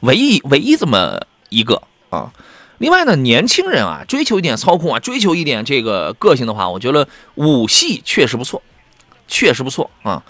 [0.00, 2.32] 唯一唯一这么一个啊。
[2.78, 8.62] 另外呢，年轻人啊，追求一点操控啊，追求一点这个个性的话，我觉得五系确实不错，
[9.28, 10.22] 确实不错啊。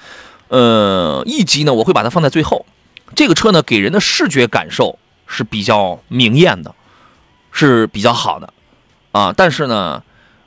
[0.48, 2.66] 呃，一级呢，我会把它放在最后。
[3.14, 6.74] 这个车呢，给人的视觉感受是比较明艳的，
[7.52, 8.52] 是比较好的
[9.12, 9.32] 啊。
[9.36, 10.02] 但是呢，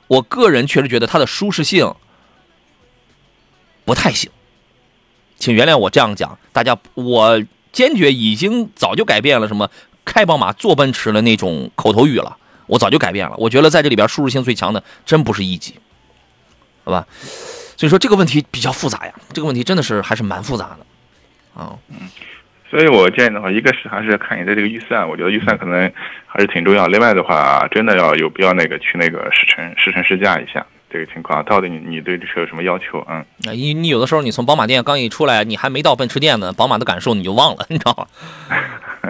[0.06, 1.94] 我个人确实觉得它的舒适性
[3.86, 4.30] 不太行，
[5.38, 7.42] 请原谅我这样讲，大家我
[7.74, 9.68] 坚决已经早就改变了什么
[10.06, 13.34] 开宝马坐奔驰的那种口头语了，我早就改变了。
[13.36, 15.74] 我觉得在这里边舒适性最强的真不是一级，
[16.84, 17.06] 好吧？
[17.76, 21.76] 所以说这个问题比较复杂呀，这个问题真的是还是蛮复杂的啊。
[21.90, 22.08] 嗯
[22.70, 25.92] 所以我建议的话，一个是还是看你的这个预算，我觉得预算可能
[26.26, 26.88] 还是挺重要。
[26.88, 33.04] 另外的话，真的要有必要那个去那个试乘试乘试驾一下这个情况，到底你你对这车有什么要求？
[33.10, 38.06] 嗯，那你你有的时候你从宝马店刚一出来，你还没到奔驰店呢，宝马的感受你就忘了，你知道吗？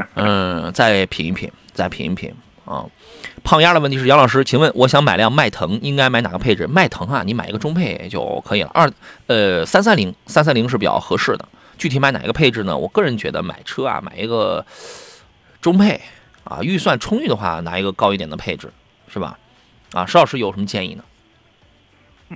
[0.17, 2.33] 嗯，再品一品，再品一品
[2.65, 2.87] 啊。
[3.43, 6.67] 胖丫的问题是杨老师，请问我想买辆迈腾，应该买哪个配置？
[6.67, 8.71] 迈腾啊，你买一个中配就可以了。
[8.73, 8.91] 二
[9.27, 11.47] 呃三三零三三零是比较合适的。
[11.77, 12.75] 具体买哪一个配置呢？
[12.75, 14.65] 我个人觉得买车啊，买一个
[15.61, 16.01] 中配
[16.45, 18.73] 啊，预算充裕的话，拿一个高一点的配置，
[19.13, 19.39] 是吧？
[19.93, 21.05] 啊，石老师有什么建议呢？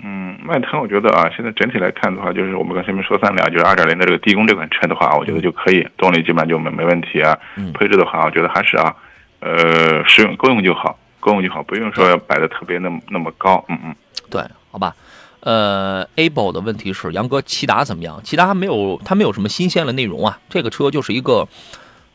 [0.04, 7.38] 嗯，迈腾我觉得啊，现在整体来看的话，就是我们刚才前面说三辆，就是二点零的这个低功这款车的话，我觉得就可以，动力基本上就没没问题啊。
[7.56, 8.94] 嗯配置的话，我觉得还是啊，
[9.40, 13.64] 呃，实用够用就好，够用就好，不用说要摆的特别那么那么高。
[13.68, 13.94] 嗯嗯。
[14.30, 14.94] 对，好吧。
[15.40, 18.20] 呃，Able 的问题是杨哥，骐达怎么样？
[18.24, 20.38] 骐达没有，它没有什么新鲜的内容啊。
[20.48, 21.46] 这个车就是一个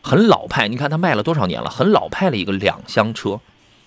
[0.02, 3.39] 很老派，你看它卖了多少年了，很老派的一个两厢车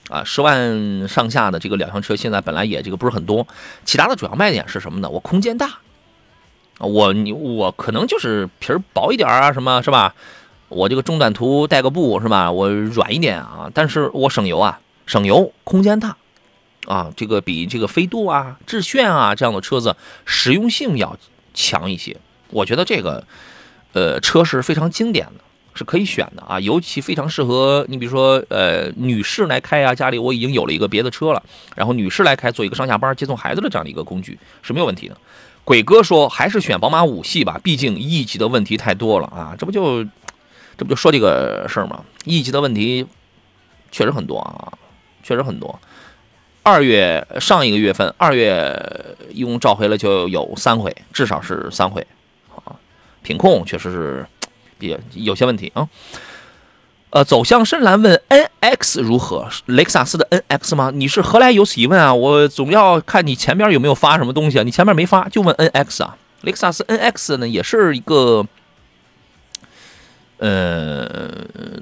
[0.09, 3.47] 啊，十万上下的这个两厢车，现在本来也这个不是很多。
[3.85, 5.09] 其他的主要卖点是什么呢？
[5.09, 5.79] 我空间大，
[6.79, 10.15] 我你我可能就是皮儿薄一点啊，什么是吧？
[10.69, 12.51] 我这个中短途带个步是吧？
[12.51, 16.17] 我软一点啊，但是我省油啊，省油，空间大。
[16.87, 21.17] 啊，这个比这个飞度啊、致炫啊这样的车子实用性要
[21.53, 22.17] 强一些。
[22.51, 23.27] 我觉得这个
[23.93, 25.45] 呃车是非常经典的，
[25.77, 31.43] 是可以选的啊，尤其非常适合你，比如说呃女士来开啊，家里我已经有了一个别的车了，
[31.77, 35.17] 然后女士来开做一个上下班接送孩子的这样的一个工具是没有问题的。
[35.63, 40.03] 鬼哥说还是选宝马五系吧，毕竟 E 级的问题太多了啊，这不就
[40.77, 43.07] 这不就说这个事儿吗？E 级的问题
[43.93, 44.73] 确实很多啊。
[45.23, 45.77] 确实很多。
[46.63, 48.81] 二月上一个月份，二月
[49.31, 52.07] 一共召回了就有三回，至少是三回
[52.55, 52.79] 啊。
[53.25, 54.25] 品控确实是
[54.79, 55.89] 比较有些问题啊。
[57.11, 59.49] 呃，走向深蓝问 NX 如何？
[59.67, 60.91] 雷克萨斯的 NX 吗？
[60.93, 62.13] 你是何来有此疑问啊？
[62.13, 64.63] 我总要看你前边有没有发什么东西啊？
[64.63, 66.19] 你前面没发，就问 NX 啊？
[66.43, 68.45] 雷克萨斯 NX 呢，也是一个，
[70.39, 71.31] 呃，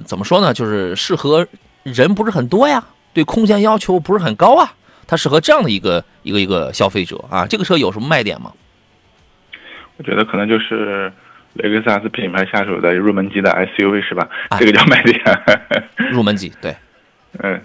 [0.06, 0.54] 怎么说呢？
[0.54, 1.46] 就是适合
[1.82, 4.74] 人不是很多呀，对空间要求不是很高啊，
[5.06, 7.46] 它适合这样的一个一个一个消费者啊。
[7.46, 8.52] 这个车有什么卖点吗？
[9.96, 11.12] 我觉得可能就是
[11.54, 14.28] 雷克萨斯品牌下手的入门级的 SUV 是吧？
[14.50, 15.20] 哎这个叫卖点。
[16.10, 16.74] 入门级，对，
[17.42, 17.60] 嗯，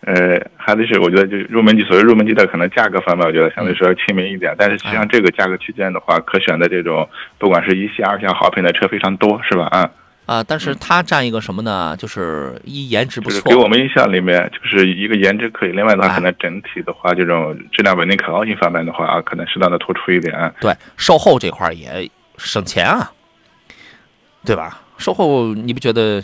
[0.00, 4.54] 呃，还得是我觉得就是入门级，所谓入门级的可能价格方面，我觉得相对说亲民一点。
[4.58, 7.08] 但是实际上这个价格区间的话，可选的这种
[7.38, 9.66] 不管是一系、二系好品的车非常多，是吧？
[9.66, 9.90] 啊，
[10.26, 11.94] 啊，但是它占一个什么呢？
[11.98, 20.34] 就是一颜值不错，就是给我们印象里面就是一个颜值可以，另外的话哎可能整体的话，这种质量稳定可靠性方面的话啊，可能适当的突出一点。
[20.34, 23.10] 啊对，售后这块儿也省钱啊，
[24.46, 24.80] 对吧？
[24.96, 26.22] 售后你不觉得？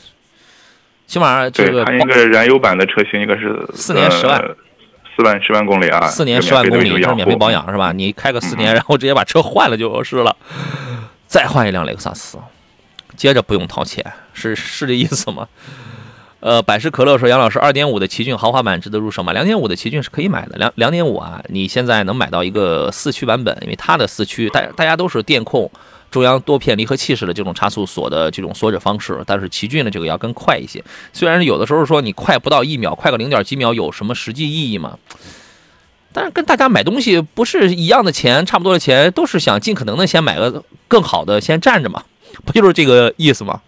[1.04, 4.56] 起码这对，个它一个燃油版的车型，一个是四年10万呃
[5.14, 7.50] 四万十万公里啊，四年十万公里，免费的这是免费保。
[7.50, 7.92] 养是吧？
[7.92, 10.34] 你开个四年，然后直接把车换了就是了，
[11.26, 12.38] 再换一辆雷克萨斯，
[13.14, 14.02] 接着不用掏钱，
[14.32, 15.46] 是是这意思吗？
[16.40, 19.34] 呃，百事可乐说，杨老师，二点五的奇骏豪华版值得入手吗？
[19.34, 25.70] 两点五的奇骏是可以买的，两两点五啊，你现在能买到一个四驱版本，因为它的四驱大大家都是电控
[26.12, 30.84] 中央多片离合器式的这种差速锁的这种锁止方式，但是奇骏的这个要更快一些。
[31.12, 34.98] 虽然有的时候说你快不到一秒，快个零点几秒有什么实际意义吗？
[36.12, 42.04] 但是跟大家买东西不是一样的钱，差不多的钱，都是想尽可能的先买个更好的，先占着嘛，
[42.44, 43.62] 不就是这个意思吗？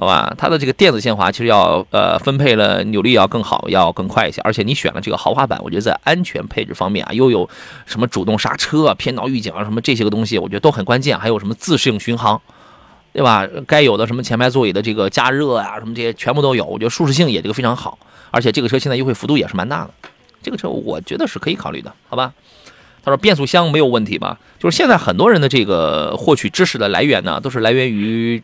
[0.00, 7.48] 好吧，它的这个电子限滑其实要呃分配了扭力要更好，要更快一些，而且你选了这个豪华版，我觉得在安全配置方面啊，又有
[7.84, 12.40] 什么主动刹车啊、偏导预警啊什么这些个东西，我觉得都很关键，还有什么自适应巡航。
[13.10, 13.44] 对吧？
[13.66, 17.98] 该有的什么前排座椅的这个加热啊，什么这些全部都有，我觉得舒适性也这个非常好，
[18.30, 19.90] 而且这个车现在优惠幅度也是蛮大的。
[20.40, 22.32] 这个车我觉得是可以考虑的，好吧？
[23.02, 24.38] 他说变速箱没有问题吧？
[24.60, 28.40] 就是现在很多人的这个获取知识的来源呢，都是来源于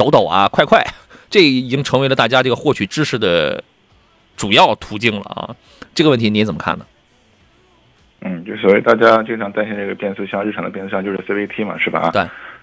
[0.00, 0.82] 抖抖啊、快快，
[1.28, 3.62] 这已经成为了大家这个获取知识的
[4.34, 5.54] 主要途径了啊。
[5.94, 6.86] 这个问题您怎么看呢？
[8.22, 12.10] 嗯，就所谓大家经常担心这个变速箱，日常的变速箱就是 CVT 嘛，是吧？
[12.12, 12.22] 对。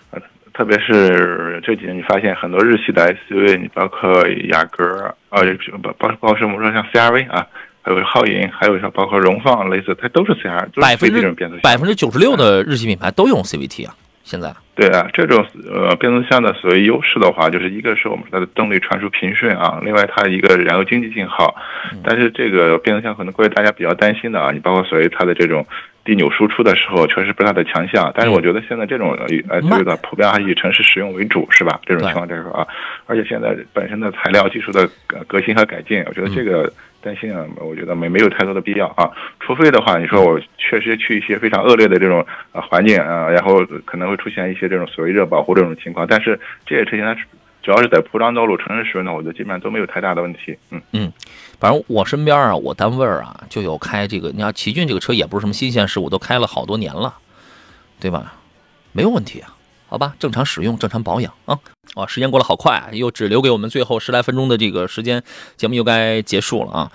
[0.09, 0.19] 呃，
[0.51, 5.43] 特别是这几年，你发现很多日系的 SUV，你包括雅阁，呃，
[5.83, 7.45] 包包包括什么说像 CRV 啊，
[7.83, 10.67] 还有皓影，还有像包括荣放类似，它都是 CR。
[10.81, 13.95] 百分之九十六的日系品牌都用 CVT 啊，
[14.27, 14.53] 现在。
[14.75, 21.55] 对啊，这种呃变速箱的所谓优势的话，就是一个是我们说它的动力传输平顺啊，另外它一个燃油经济性好，
[22.03, 25.65] 但是这个变速箱可能各位大家比较担心的啊，你包括所谓它的这种
[26.05, 29.17] 低扭输出的时候，确实不是它的强项，但是我觉得现在这种
[29.49, 31.79] 呃这个普遍还是以城市使用为主，是吧？
[31.85, 32.67] 这种情况来说啊，
[33.07, 36.71] 而且现在本身的材料技术的革革新和改进，我觉得这个。
[37.01, 47.15] 担心啊，我觉得没没有太多的必要啊，除非的话，你说我确实去一些非常恶劣的这种呃环境啊，然后可能会出现一些这种所谓热保护这种情况，但是这些车型它
[47.61, 50.57] 主要是在铺装道路、城市使用的，我觉得基本上都没有太大的问题。
[50.71, 51.11] 嗯嗯，
[51.59, 54.29] 反正我身边啊，我单位啊，就有开这个。
[54.29, 57.13] 你要奇骏这个车也不是什么新鲜事物，都开了好多年了，
[57.99, 58.35] 对吧？
[58.93, 59.53] 没有问题啊，
[59.89, 61.57] 好吧，正常使用，正常保养啊。
[61.95, 65.23] 哇，时间过得好快，又只留给我们最后十来分钟的这个时间，
[65.55, 66.91] 节目又该结束了啊。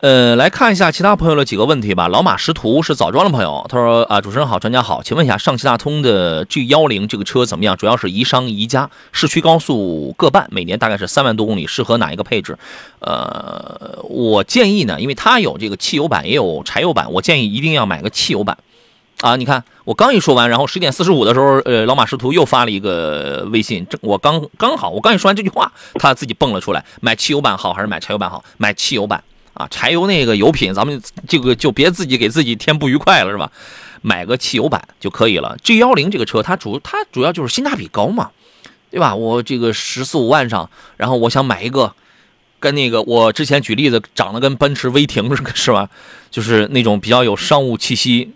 [0.00, 2.08] 呃，来看一下其他朋友的几个问题吧。
[2.08, 7.76] 老马识途是枣庄的朋友，他说啊，主持人好，专家好，请问一下，上汽大通的 G 幺零这个车怎么样？
[7.76, 12.58] 主要是宜商宜家，市区高速各半，每年大概是三万多公里，适合哪一个配置？
[12.98, 18.58] 呃，我建议呢，因为它有这个汽油版，也有柴油版，我建议一定要买个汽油版。
[19.20, 28.44] 啊，你看我刚一说完，然后十点四十五的时候，呃，老马识途又发了一个微信，这我刚刚好，我刚一说完这句话，他自己蹦了出来，买汽油版好还是买柴油版好？
[28.58, 29.22] 买汽油版
[29.54, 33.50] 啊，柴油那个油品，咱们这个就别自己给自己添不愉快了，是吧？
[34.00, 35.56] 买个汽油版就可以了。
[35.62, 38.30] G 幺零这个车，它主它主要就是性价比高嘛，
[38.90, 39.14] 对吧？
[39.14, 41.94] 我这个十四五万上，然后我想买一个。
[42.58, 45.90] 跟那个我之前举例子长得跟奔驰威霆是 是吧？
[46.30, 48.30] 就是那种比较有商务气息、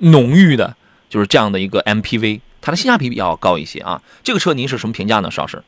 [0.00, 0.76] 浓郁的，
[1.08, 4.02] 就是这样的一个 MPV，它的性价比比较高一些啊。
[4.22, 5.62] 这个车您是什么评价呢，邵师？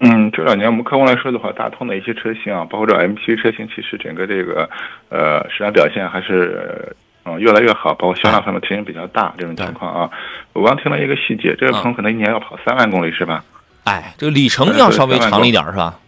[0.00, 4.68] 嗯，这两年我们客观来说的话，大通的一些车型啊，包括这 MPV 车型，其实整个这个
[5.08, 10.10] 呃市场表现还是嗯越来越好，包括销量方面提升比较大这种情况啊。
[10.52, 13.44] 我刚听了一个细节，这个嗯朋友可能一年要跑三万公里是吧？
[13.84, 16.00] 哎，这个里程要稍微长了一点是吧？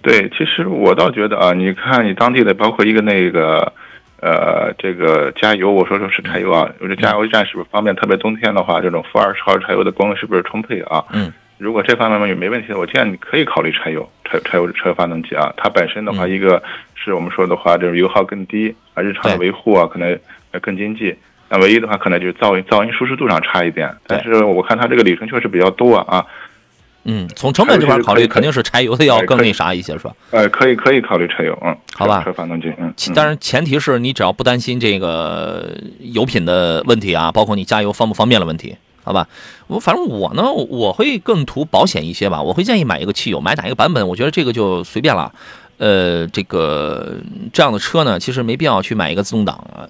[0.00, 3.72] 对，其实我倒觉得啊，你看你当地的，包括一个那个，
[4.20, 7.94] 呃，这个加油，我说说是柴油啊，我这加油站是不是方便？
[7.94, 11.04] 特别冬天的话，这种负二十号柴油的供应是不是充沛啊？
[11.12, 16.62] 嗯，如果这方面也没问题的，我建议你可以考虑柴油，柴柴油车发动机啊，它本身的话，嗯一个
[16.94, 20.18] 是我们说的话，就是油耗更低，啊，日常的维护啊，可能
[20.50, 21.16] 呃更经济。
[21.48, 26.26] 那唯一的话，可能就是噪音噪音舒适度上差一点，但是我看它这个里程确实比较多啊，
[27.04, 30.12] 嗯，从成本这块考虑，肯定是柴油的要更那啥一些，是吧？
[30.30, 39.26] 呃，可以可以考虑柴油，嗯，好吧车发动机，嗯，嗯其当然，前提是你只要不担心这个油品的问题啊，包括你加油方不方便的问题，好吧？
[39.68, 42.42] 我反正我呢，我会更图保险一些吧。
[42.42, 45.32] 我会建议买一个汽油，买哪一个版本，我觉得这个就随便了。
[45.78, 47.16] 呃，这个
[47.52, 49.88] 这样的车呢，其实没必要去买一个自动挡啊，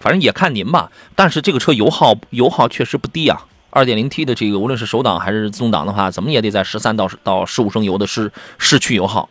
[0.00, 0.90] 反正也看您吧。
[1.14, 3.44] 但是这个车油耗油耗确实不低啊。
[3.74, 9.26] 二点零 T 的这个，无论是手挡还是自动挡的话，怎么也得在十三到到十五升油的市市区油耗，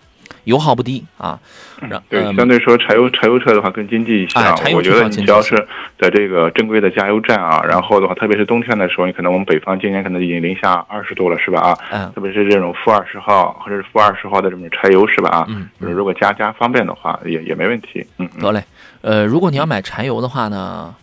[0.45, 1.39] 油耗不低啊。
[1.79, 4.49] 然对，嗯相对说柴油柴油车的话更经济一些啊。
[4.49, 5.55] 哎柴油我觉得你只要是
[5.99, 11.59] 在这个正规的加油站啊，然后的话，特别是冬天的时候，你可能我们北方今年可能已经零下二十度了，是吧？
[11.61, 15.29] 啊，嗯特别是这种负二十号或者是负二十号的这种柴油，是吧？
[15.29, 18.05] 啊，嗯就是如果加加方便的话，也也没问题。
[18.17, 18.41] 嗯嗯。
[18.41, 18.63] 得嘞，
[19.01, 20.93] 呃，如果你要买柴油的话呢，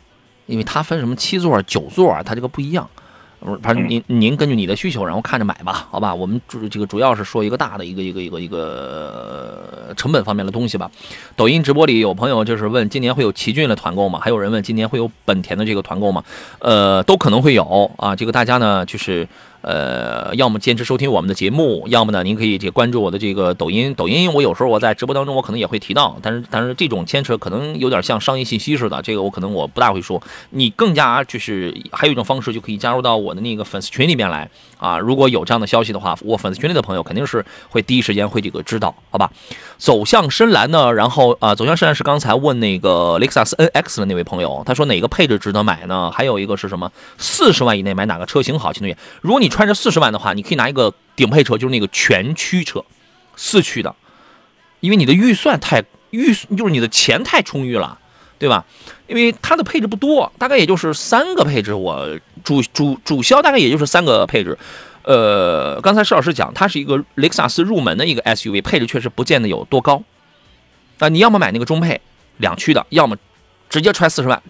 [0.47, 2.89] 因为它分什么七座、九座，它这个不一样。
[3.63, 6.15] 反正您您根据你的需求，然后看着买吧，好吧？
[6.15, 10.91] 我们主这个主要是说一个大的一个一个一个一个成本方面的东西吧。
[11.37, 14.19] 抖音直播里有朋友就是问，今年会有奇骏的团购吗？
[14.21, 16.25] 还有人问今年会有本田的这个团购吗？
[16.59, 18.15] 呃，都可能会有啊。
[18.17, 19.27] 这个大家呢，就是
[19.61, 23.93] 呃，要么坚持收听我们的节目，要么呢，您可以去关注我的这个抖音。
[23.95, 30.23] 抖音我有时候我在直播当中我可能也会提到，但是但是这种牵扯可能有点像商业信息似的，这个我可能我不大会说。
[30.51, 34.49] 你更加就是还有一种方式，就可以加入到我的那个粉丝群里面来
[34.79, 34.99] 啊。
[34.99, 39.31] 如果有这样的消息的话，我粉丝群里的朋友肯定是会第一时间会这个知道，好吧？
[39.77, 46.11] 走向深蓝呢，然后啊、走向深蓝是刚才问那个雷克萨斯 NX 的那位朋友，他说哪个配置值得买呢？
[46.11, 46.91] 还有一个是什么？
[47.19, 48.73] 四十万以内买哪个车型好？
[48.73, 52.85] 秦同学，如果你穿着四十万的话，你可以拿一个顶配车，就是那个全驱车，
[53.37, 53.95] 四驱的，
[54.81, 57.99] 因为你的预算太预就是你的钱太充裕了，
[58.39, 58.65] 对吧？
[59.07, 62.19] 因为它的配置不多，大概也就是三个配置，我
[62.49, 64.57] 主主主销大概也就是三个配置。
[65.03, 70.03] 呃，刚才施老师讲，它是一个雷克萨斯入门的一个 SUV，配置确实不见得有多高。
[70.99, 72.01] 啊、你要么买那个中配
[72.39, 73.17] 两驱的，要么
[73.69, 74.43] 直接揣四十万，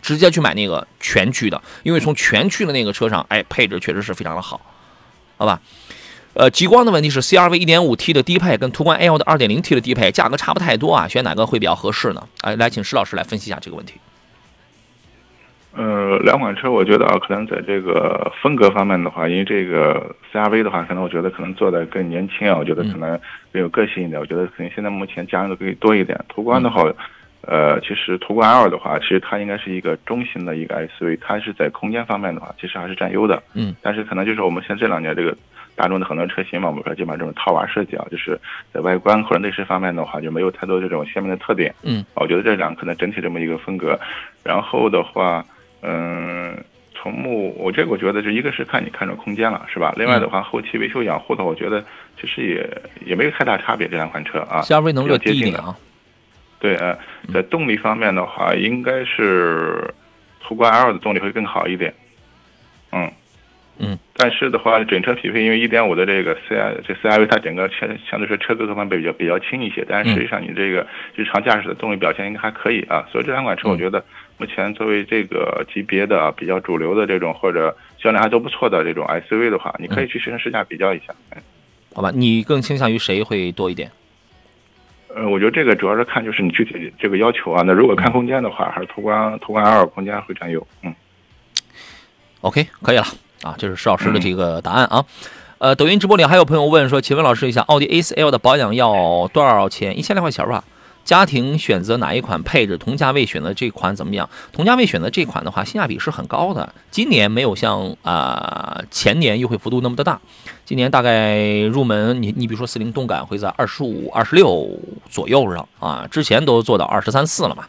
[0.00, 4.60] 直接去买那个全驱的，因为从全驱的那个车上，哎，配置确实是非常的好，
[5.36, 5.60] 好吧？
[6.34, 12.22] 呃，极光的问题是 CRV 1.5T 的低配跟途观 L 的 2.0T 的低配价格差不太多啊，选哪个会比较合适呢？
[12.42, 13.94] 哎，来，请施老师来分析一下这个问题。
[15.76, 23.18] 呃，两款车我觉得啊，可能在这个风格方面的话，因为这个 CRV 的话，可能我觉得可能做的更年轻啊，我觉得可能
[23.52, 24.18] 更有个性一点。
[24.18, 26.18] 我觉得可能现在目前家用的可以多一点。
[26.28, 26.82] 途观的话，
[27.42, 33.42] 呃，其实途观 L 的话，其实它应该是一个中型的一个 SUV，它是在空间方面的话，其实还是占优的。
[33.52, 35.36] 嗯，但是可能就是我们现在这两年这个
[35.76, 38.40] 大众的很多车型嘛，我们说基本上这种套娃设计啊，就是
[38.72, 41.74] 在外观或者内饰方面的话，就没有太多这种鲜明的特点。
[41.82, 43.98] 嗯，我觉得这两个可能整体这么一个风格。
[44.42, 45.44] 然后的话，
[45.88, 46.64] 嗯，
[46.94, 49.94] 从目我这个我觉得是一个是看你看中空间了，是吧？
[49.96, 51.84] 另外的话，后期维修养护的话，我觉得
[52.20, 54.62] 其实也也没有太大差别，这两款车啊。
[54.62, 55.76] CRV 能略比较接近的低一点啊。
[56.58, 56.98] 对，呃，
[57.32, 59.94] 在动力方面的话，应该是
[60.42, 61.94] 途观 L 的动力会更好一点。
[62.92, 63.12] 嗯
[63.78, 73.06] 嗯，但是的话，整车匹配，因为1.5的这个 C I 这 CRV 它整个车相对说车各个方面比较比较轻一些，但是实际上你这个日常驾驶的动力表现应该还可以啊。
[73.12, 74.02] 所以这两款车，我觉得
[74.38, 81.14] 目前作为这个级别的比较主流的这种或者销量还都不错的这种 SUV 的话，你可以去试乘试驾比较一下。
[81.30, 81.42] 哎
[81.94, 83.90] 好吧，你更倾向于谁会多一点？
[85.14, 87.62] 呃，我觉得这个主要是看就是你具体这个要求啊。
[87.64, 90.66] 那如果看空间的话，还是途观途观 L 空间会占优。
[90.82, 90.94] 嗯
[92.42, 93.04] ，OK，可以了
[93.42, 95.06] 啊，这是石老师的这个答案啊。
[95.56, 99.98] 呃，抖音直播里还有朋友问说，请问老师一下，奥迪 A4L 的保养要多少钱？
[99.98, 100.62] 一千来块钱吧。
[101.06, 102.76] 家庭选择哪一款配置？
[102.76, 104.28] 同价位选择这款怎么样？
[104.52, 106.74] 同价位选择这款的话，性价比是很高的。
[106.90, 110.20] 今年没有像啊、前年优惠幅度那么的大，
[110.64, 114.68] 今年大概入门你你比如说四零动感会在二十五、二十六
[115.08, 117.64] 左右上啊，之前都做到二十三四了嘛。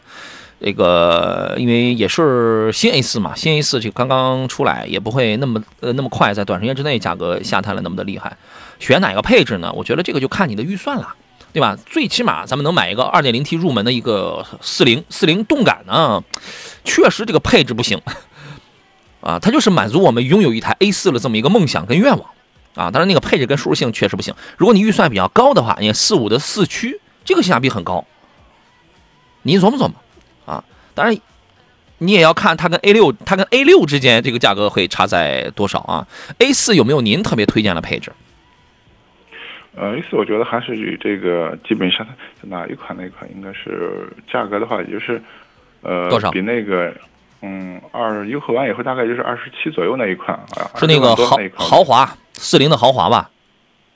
[0.60, 8.36] 这个因为也是新 A 四嘛，新 A 四这个刚刚出来，也不会那么呃那么快，在短时间之内价格下探了那么的厉害。
[8.80, 9.72] 选哪个配置呢？
[9.72, 11.14] 我觉得这个就看你的预算了，
[11.52, 11.76] 对吧？
[11.86, 16.22] 最起码咱们能买一个 2.0T 入门的一个四零四零动感呢，
[16.84, 18.00] 确实这个配置不行
[19.20, 22.30] 啊，它就是满足我们拥有一台 A 四的这么一个梦想跟愿望
[22.74, 24.32] 啊，当然那个配置跟舒适性确实不行。
[24.56, 28.04] 如果你预算比较高的话，你四五的四驱，这个性价比很高。
[29.42, 29.94] 你琢磨琢磨
[30.46, 30.62] 啊，
[30.94, 31.16] 当然
[31.98, 36.06] 你也要看它跟 A 六，它跟 A 六之间这个价格会差在多少啊
[36.38, 38.12] ？A 四有没有您特别推荐的配置？
[39.80, 42.06] 呃，A 四我觉得还是与这个基本上
[42.42, 45.22] 哪一款那一款应该是价格的话，也就是
[45.82, 46.92] 呃多少比那个
[47.42, 53.30] 嗯二优惠完以后大概就是二十七左右那一款啊，是那个豪那豪华四零的豪华吧？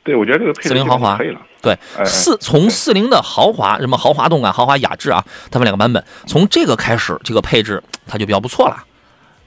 [0.05, 1.41] 对，我觉得这个配置四零豪华可以了。
[1.61, 6.05] 对，哎四从四零的豪华什么豪华动感、豪华雅致啊，它们两个版本。
[6.27, 8.85] 从这个开始，这个配置它就比较不错了。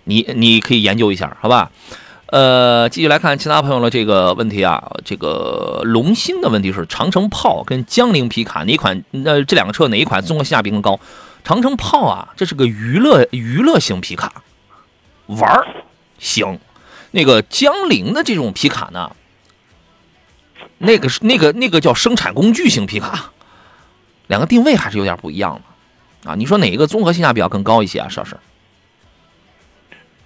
[0.06, 1.72] 你你可以研究一下，好吧？
[2.28, 9.04] 呃，继续来看其他朋友的这个问题啊，这个龙星的问题是长城炮跟江铃皮卡哪款？
[9.24, 11.00] 呃，这两个车哪一款综合性价比更高？
[11.44, 14.42] 长城炮啊，这是个娱乐娱乐型皮卡，
[15.28, 15.68] 玩儿
[16.18, 16.60] 行。
[17.12, 19.16] 那个江铃的这种皮卡呢，
[20.80, 23.32] 那个是那个那个叫生产工具型皮卡，
[24.28, 25.62] 两个定位还是有点不一样
[26.24, 26.36] 的啊。
[26.36, 28.10] 你说哪一个综合性价比要更高一些啊？
[28.10, 28.36] 邵师？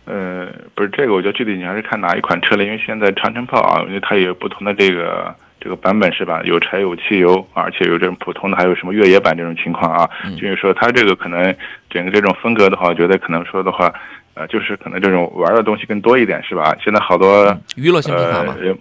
[0.06, 6.42] 呃，不是这个，我觉得具体你还是看哪一款车了，因为现在长城炮啊，因为它也有不同的这个这个版本是吧？
[6.46, 10.10] 有柴油、汽油，而且有这种普通的，还有什么越野版这种情况啊。
[10.36, 11.56] 就是说它这个可能
[11.90, 13.94] 整个这种风格的话，我觉得可能说的话，
[14.34, 16.76] 呃，就是可能这种玩的东西更多一点是吧？
[16.84, 18.76] 现在好多娱乐性皮卡嘛，呃，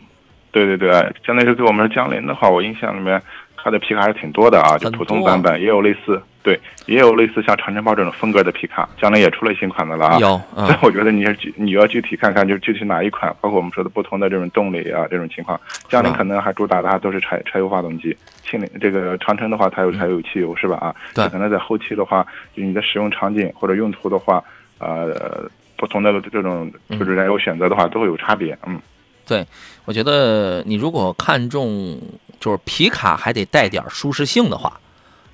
[0.51, 0.91] 对对对，
[1.25, 3.21] 相当于是对我们说江铃的话，我印象里面
[3.57, 10.19] 它的皮卡还是挺多的啊，就普通版本也有类似，对，也有类似像长城炮这种风格的皮卡，江铃也出了新款的了啊。
[10.19, 11.25] 有 嗯所以我觉得你
[11.57, 15.61] 你要具体看看，就是具体哪一款，包括我们说的不同的这种动力啊，这种情况。
[15.89, 20.77] 江铃可能还主打的还都是柴柴油发动机，庆铃这个长城的话，它有柴油、汽油是吧？
[20.79, 22.27] 啊，对可能在后期的话，
[22.57, 24.43] 就你的使用场景或者用途的话，
[24.79, 28.57] 呃，不同的这种就是燃油选择的话，都会有差别。
[28.67, 28.81] 嗯，
[29.29, 29.47] 对，
[29.85, 32.01] 我觉得你如果看中
[32.41, 34.81] 就是皮卡还得带点舒适性的话，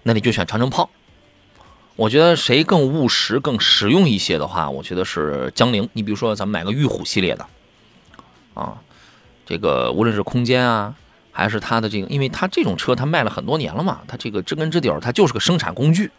[0.03, 0.91] 那你就选长城炮。
[1.95, 5.89] 我觉得谁更务实、更实用一些的话，我觉得是江铃。
[5.93, 7.47] 你比如说，咱们买个玉虎系列的，
[8.55, 8.77] 啊，
[9.47, 10.93] 这个无论是空间啊，
[11.31, 16.11] 还是它的这个，因为它这种车它卖了很多年了嘛，它这个知根知底儿，它就是个生产工具，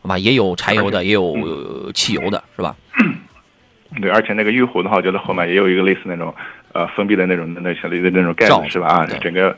[0.00, 0.16] 好吧？
[0.16, 2.76] 也有柴油的，也有呃汽油的，是吧？
[4.00, 6.32] 对，而且那个玉虎的话，我觉得后面也有一个类似那种
[6.74, 8.88] 呃封闭的那种那小的那种盖罩子子是吧？
[8.88, 9.56] 啊，整个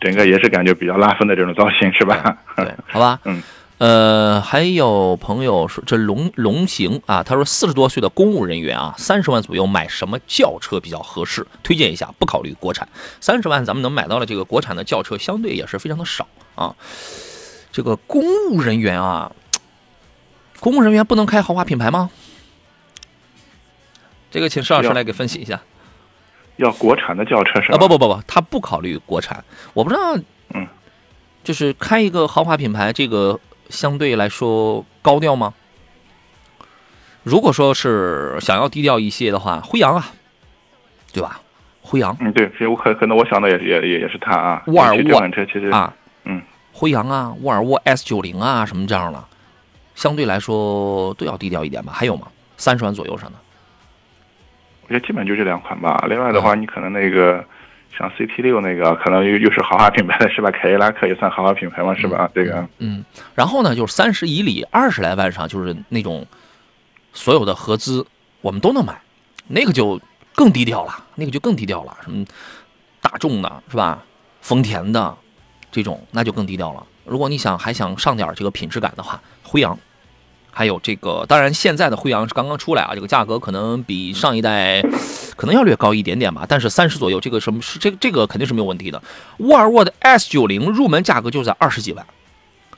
[0.00, 2.38] 整个也是感觉比较拉风的这种造型是吧？
[2.56, 3.42] 对，好吧， 嗯，
[3.78, 11.46] 呃，还有朋友说这龙龙行啊，他说四十多岁的公务人员啊，三十万左右买什么轿车比较合适？
[11.62, 12.86] 推荐一下，不考虑国产。
[13.20, 16.74] 三十万咱们能买到的这个国产的轿车，相对也是非常的少啊。
[17.72, 19.32] 这个公务人员啊，
[20.60, 22.10] 公务人员不能开豪华品牌吗？
[24.30, 25.60] 这个请石老师来给分析一下
[26.58, 27.74] 要国产的轿车是吧？
[27.74, 27.78] 啊！
[27.78, 29.42] 不不不不，他不考虑国产，
[29.74, 30.16] 我不知道，
[30.54, 30.66] 嗯，
[31.42, 35.54] 就是开一个豪华品牌，这个相对来说高调吗？
[37.22, 40.12] 如果说是想要低调一些的话，辉昂啊，
[41.12, 41.40] 对吧？
[41.82, 44.62] 辉昂嗯，对，其实我可可能我想的也也也也是它啊。
[44.66, 45.94] 沃尔沃车其实啊，
[46.24, 46.42] 嗯，
[46.72, 49.24] 辉昂啊，沃尔沃 S 九零啊，什么这样的，
[49.94, 51.92] 相对来说都要低调一点吧？
[51.94, 52.28] 还有吗？
[52.56, 53.38] 三十万左右上的，
[54.88, 56.04] 我觉得基本就这两款吧。
[56.08, 57.44] 另外的话，嗯你可能那个
[57.96, 60.50] 像 CT 六那个，可能又又是豪华品牌的是吧？
[60.50, 62.30] 凯迪拉克也算豪华品牌嘛，是吧？
[62.34, 66.26] 这个嗯，然后呢，就是三十以里二十来万上，就是那种
[67.12, 68.06] 所有的合资
[68.40, 68.98] 我们都能买，
[69.48, 70.00] 那个就
[70.34, 72.24] 更低调了，那个就更低调了，什么
[73.00, 74.02] 大众的是吧？
[74.40, 75.14] 丰田的
[75.70, 76.86] 这种那就更低调了。
[77.04, 79.78] 如果你想还想上点这个品质感的话，辉昂，
[80.50, 84.82] 还有这个，当然现在的辉昂是刚刚出来啊，这个价格可能比上一代
[85.36, 89.02] 可能要略高一点点吧，但是三十左右，这个什么是这个这个肯定是没有问题的。
[89.38, 92.06] 沃尔沃的 S 九零入门价格就在二十几万。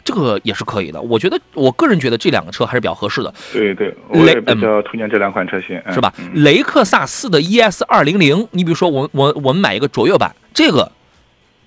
[0.03, 6.13] 这个也是可以的，我觉得，我个人觉得这两个车还是比较合适的，对对，我也比较推荐这两款车型，嗯是吧？
[6.19, 10.91] 嗯雷克萨斯的 ES 二零零，你比如说我我我们买一个卓越版，这个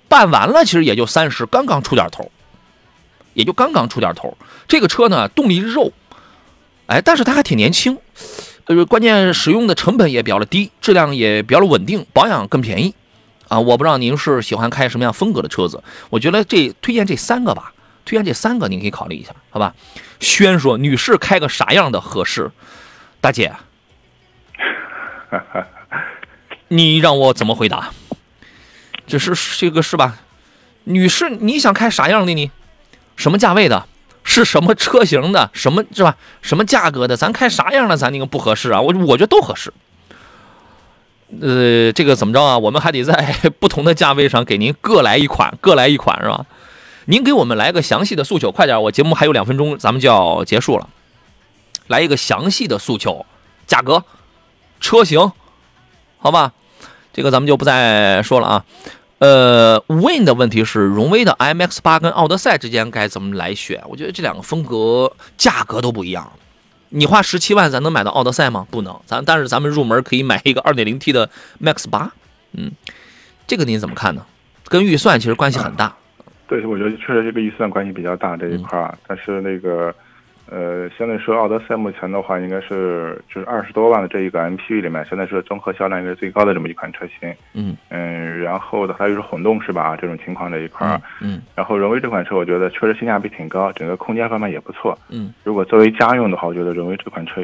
[0.08, 2.28] 办完了其实也就三十，刚刚出点头，
[3.34, 4.36] 也就刚刚出点头。
[4.66, 5.92] 这个车呢，动力肉，
[6.86, 7.98] 哎，但是它还挺年轻，
[8.64, 12.94] 呃，关键使用的成本也比较的低，质量也比较的稳定，保养更便宜。
[13.48, 17.74] 啊，我不知道您是喜欢开什么样风格的车子，我觉得这推荐这三个吧，
[18.06, 19.74] 推荐这三个您可以考虑一下，好吧？
[20.18, 22.50] 轩说，女士开个啥样的合适？
[23.20, 23.52] 大姐，
[26.68, 27.90] 你让我怎么回答？
[29.06, 30.16] 这是这个是吧？
[30.84, 32.50] 女士，你想开啥样的呢？
[33.16, 33.86] 什么价位的？
[34.26, 35.50] 是什么车型的？
[35.52, 36.16] 什么是吧？
[36.40, 37.14] 什么价格的？
[37.16, 37.96] 咱开啥样的？
[37.96, 38.80] 咱那个不合适啊？
[38.80, 39.72] 我我觉得都合适。
[41.42, 42.56] 呃，这个怎么着啊？
[42.56, 46.46] 我们还得在 不同的价位上给您各来一款，各来一款是吧？
[47.04, 50.88] 您给我们来个详细的诉求，快点，我节目还有两分钟，咱们就要结束了。
[51.88, 53.26] 来一个详细的诉求，
[53.66, 54.04] 价格、
[54.80, 55.32] 车型，
[56.16, 56.52] 好吧？
[57.12, 58.64] 这个咱们就不再说了啊。
[59.24, 63.82] 呃，Win 的问题是荣威的 MX 八跟奥德赛之间该怎么来选？
[63.88, 66.30] 我觉得这两个风格价格都不一样。
[66.90, 68.66] 你花十七万，咱能买到奥德赛吗？
[68.70, 68.94] 不能。
[69.06, 72.12] 咱但是咱们入门可以买一个二点零 T 的 Max 八，
[72.52, 72.70] 嗯，
[73.46, 74.26] 这个您怎么看呢？
[74.68, 75.96] 跟预算其实关系很大。
[76.46, 79.94] 对，我觉得确实这个预算关系比较大这一块儿，但是那个。
[80.46, 87.34] 呃，相对说，奥德赛目前的话，应该是就是二十多万的这一个 MPV 里面，现在是综合销量应该是最高的这么一款车型。
[87.54, 89.96] 嗯嗯，然后的话又是混动是吧？
[89.96, 91.00] 这种情况这一块儿。
[91.20, 91.40] 嗯。
[91.54, 94.96] 然后荣威这款车，我觉得确实性价比挺高，整个空间方面也不错。
[95.08, 95.32] 嗯。
[95.44, 97.40] 如果作为家用的话，我觉得荣威这款车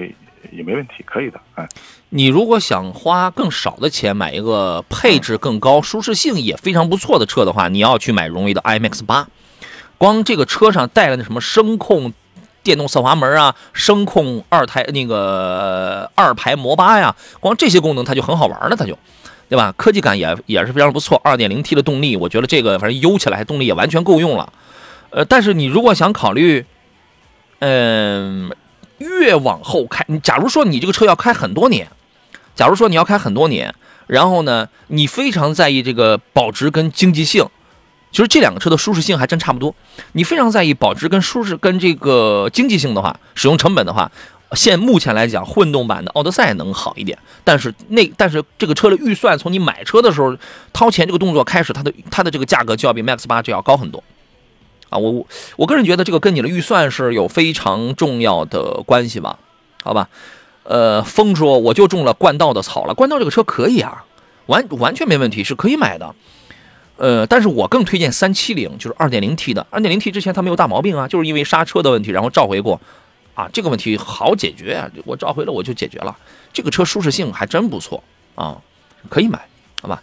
[0.52, 1.40] 也没问题，可以的。
[1.54, 1.66] 哎。
[2.10, 9.26] 你如果想花更少的钱买一个配置更高、舒适性也非常不错的车的话，你要去买荣威的 iMAX 八。
[9.96, 12.12] 光这个车上带了那什么声控。
[12.62, 18.98] 电动侧滑门啊，声控二台那个二排摩巴呀，光这些功能它就很好玩了，它就，
[19.48, 19.72] 对吧？
[19.76, 21.20] 科技感也也是非常不错。
[21.24, 24.52] 二点零 T 的动力，我觉得这个反正悠起来动力也完全够用了。
[25.10, 26.64] 呃，但是你如果想考虑，
[27.60, 28.54] 嗯，
[28.98, 31.88] 越往后开，假如说你这个车要开很多年，
[32.54, 33.74] 假如说你要开很多年，
[34.06, 37.46] 然后呢，你非常在意这个保值跟经济性。
[38.10, 39.74] 其实这两个车的舒适性还真差不多。
[40.12, 44.10] 你非常在意保值跟舒适跟这个经济性的话，使用成本的话，
[44.52, 47.18] 现目前来讲，混动版的奥德赛能好一点。
[47.44, 50.36] 但是那但是这个车的预算，从你买车的时候
[50.72, 54.02] 掏钱这个动作开始，它的它的这个价格就要比 Max 八就要高很多。
[54.88, 55.24] 啊，我
[55.56, 59.38] 我个人觉得这个跟你的预算是有非常重要的关系吧？
[59.84, 60.08] 好吧，
[60.64, 64.04] 呃，风说我就中了冠道的草了，冠道这个车可以啊，
[64.46, 66.12] 完完全没问题，是可以买的。
[67.00, 69.66] 呃，但是我更推荐三七零，就是二点零 T 的。
[69.70, 72.78] 二点零 T 之前它没有大毛病啊，就是因为刹车的问题，然后召回过，
[73.34, 76.14] 啊，这个问题好解决啊，我召回了我就解决了。
[76.52, 78.58] 这个车舒适性还真不错啊，
[79.08, 79.40] 可以买，
[79.80, 80.02] 好吧？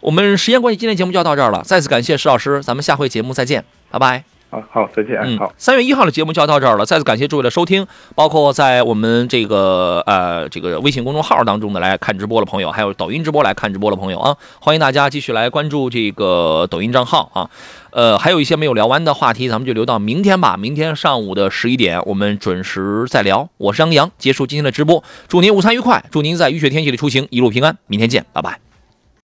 [0.00, 4.31] 我们时间关系，今天节目就要到这儿了，再次感谢石老师，咱们下回节目再见，拜拜。
[4.52, 5.18] 好好，再见。
[5.22, 6.84] 嗯，好，三月一号的节目就要到这儿了。
[6.84, 17.48] 再次感谢诸位的收听，包括在我们这个呃这个微信公众号当中的来看直播的朋友，还有抖音直播来看直播的朋友啊，欢迎大家继续来关注这个抖音账号啊。
[17.92, 20.54] 呃，还有一些没有聊完的话题，咱们就留到明天吧。
[20.58, 23.48] 明天上午的十一点，我们准时再聊。
[23.56, 27.78] 我是张洋，结束今天的直播，祝您午餐愉快，祝您在雨雪天气里出行一路平安。
[27.86, 28.61] 明天见，拜拜。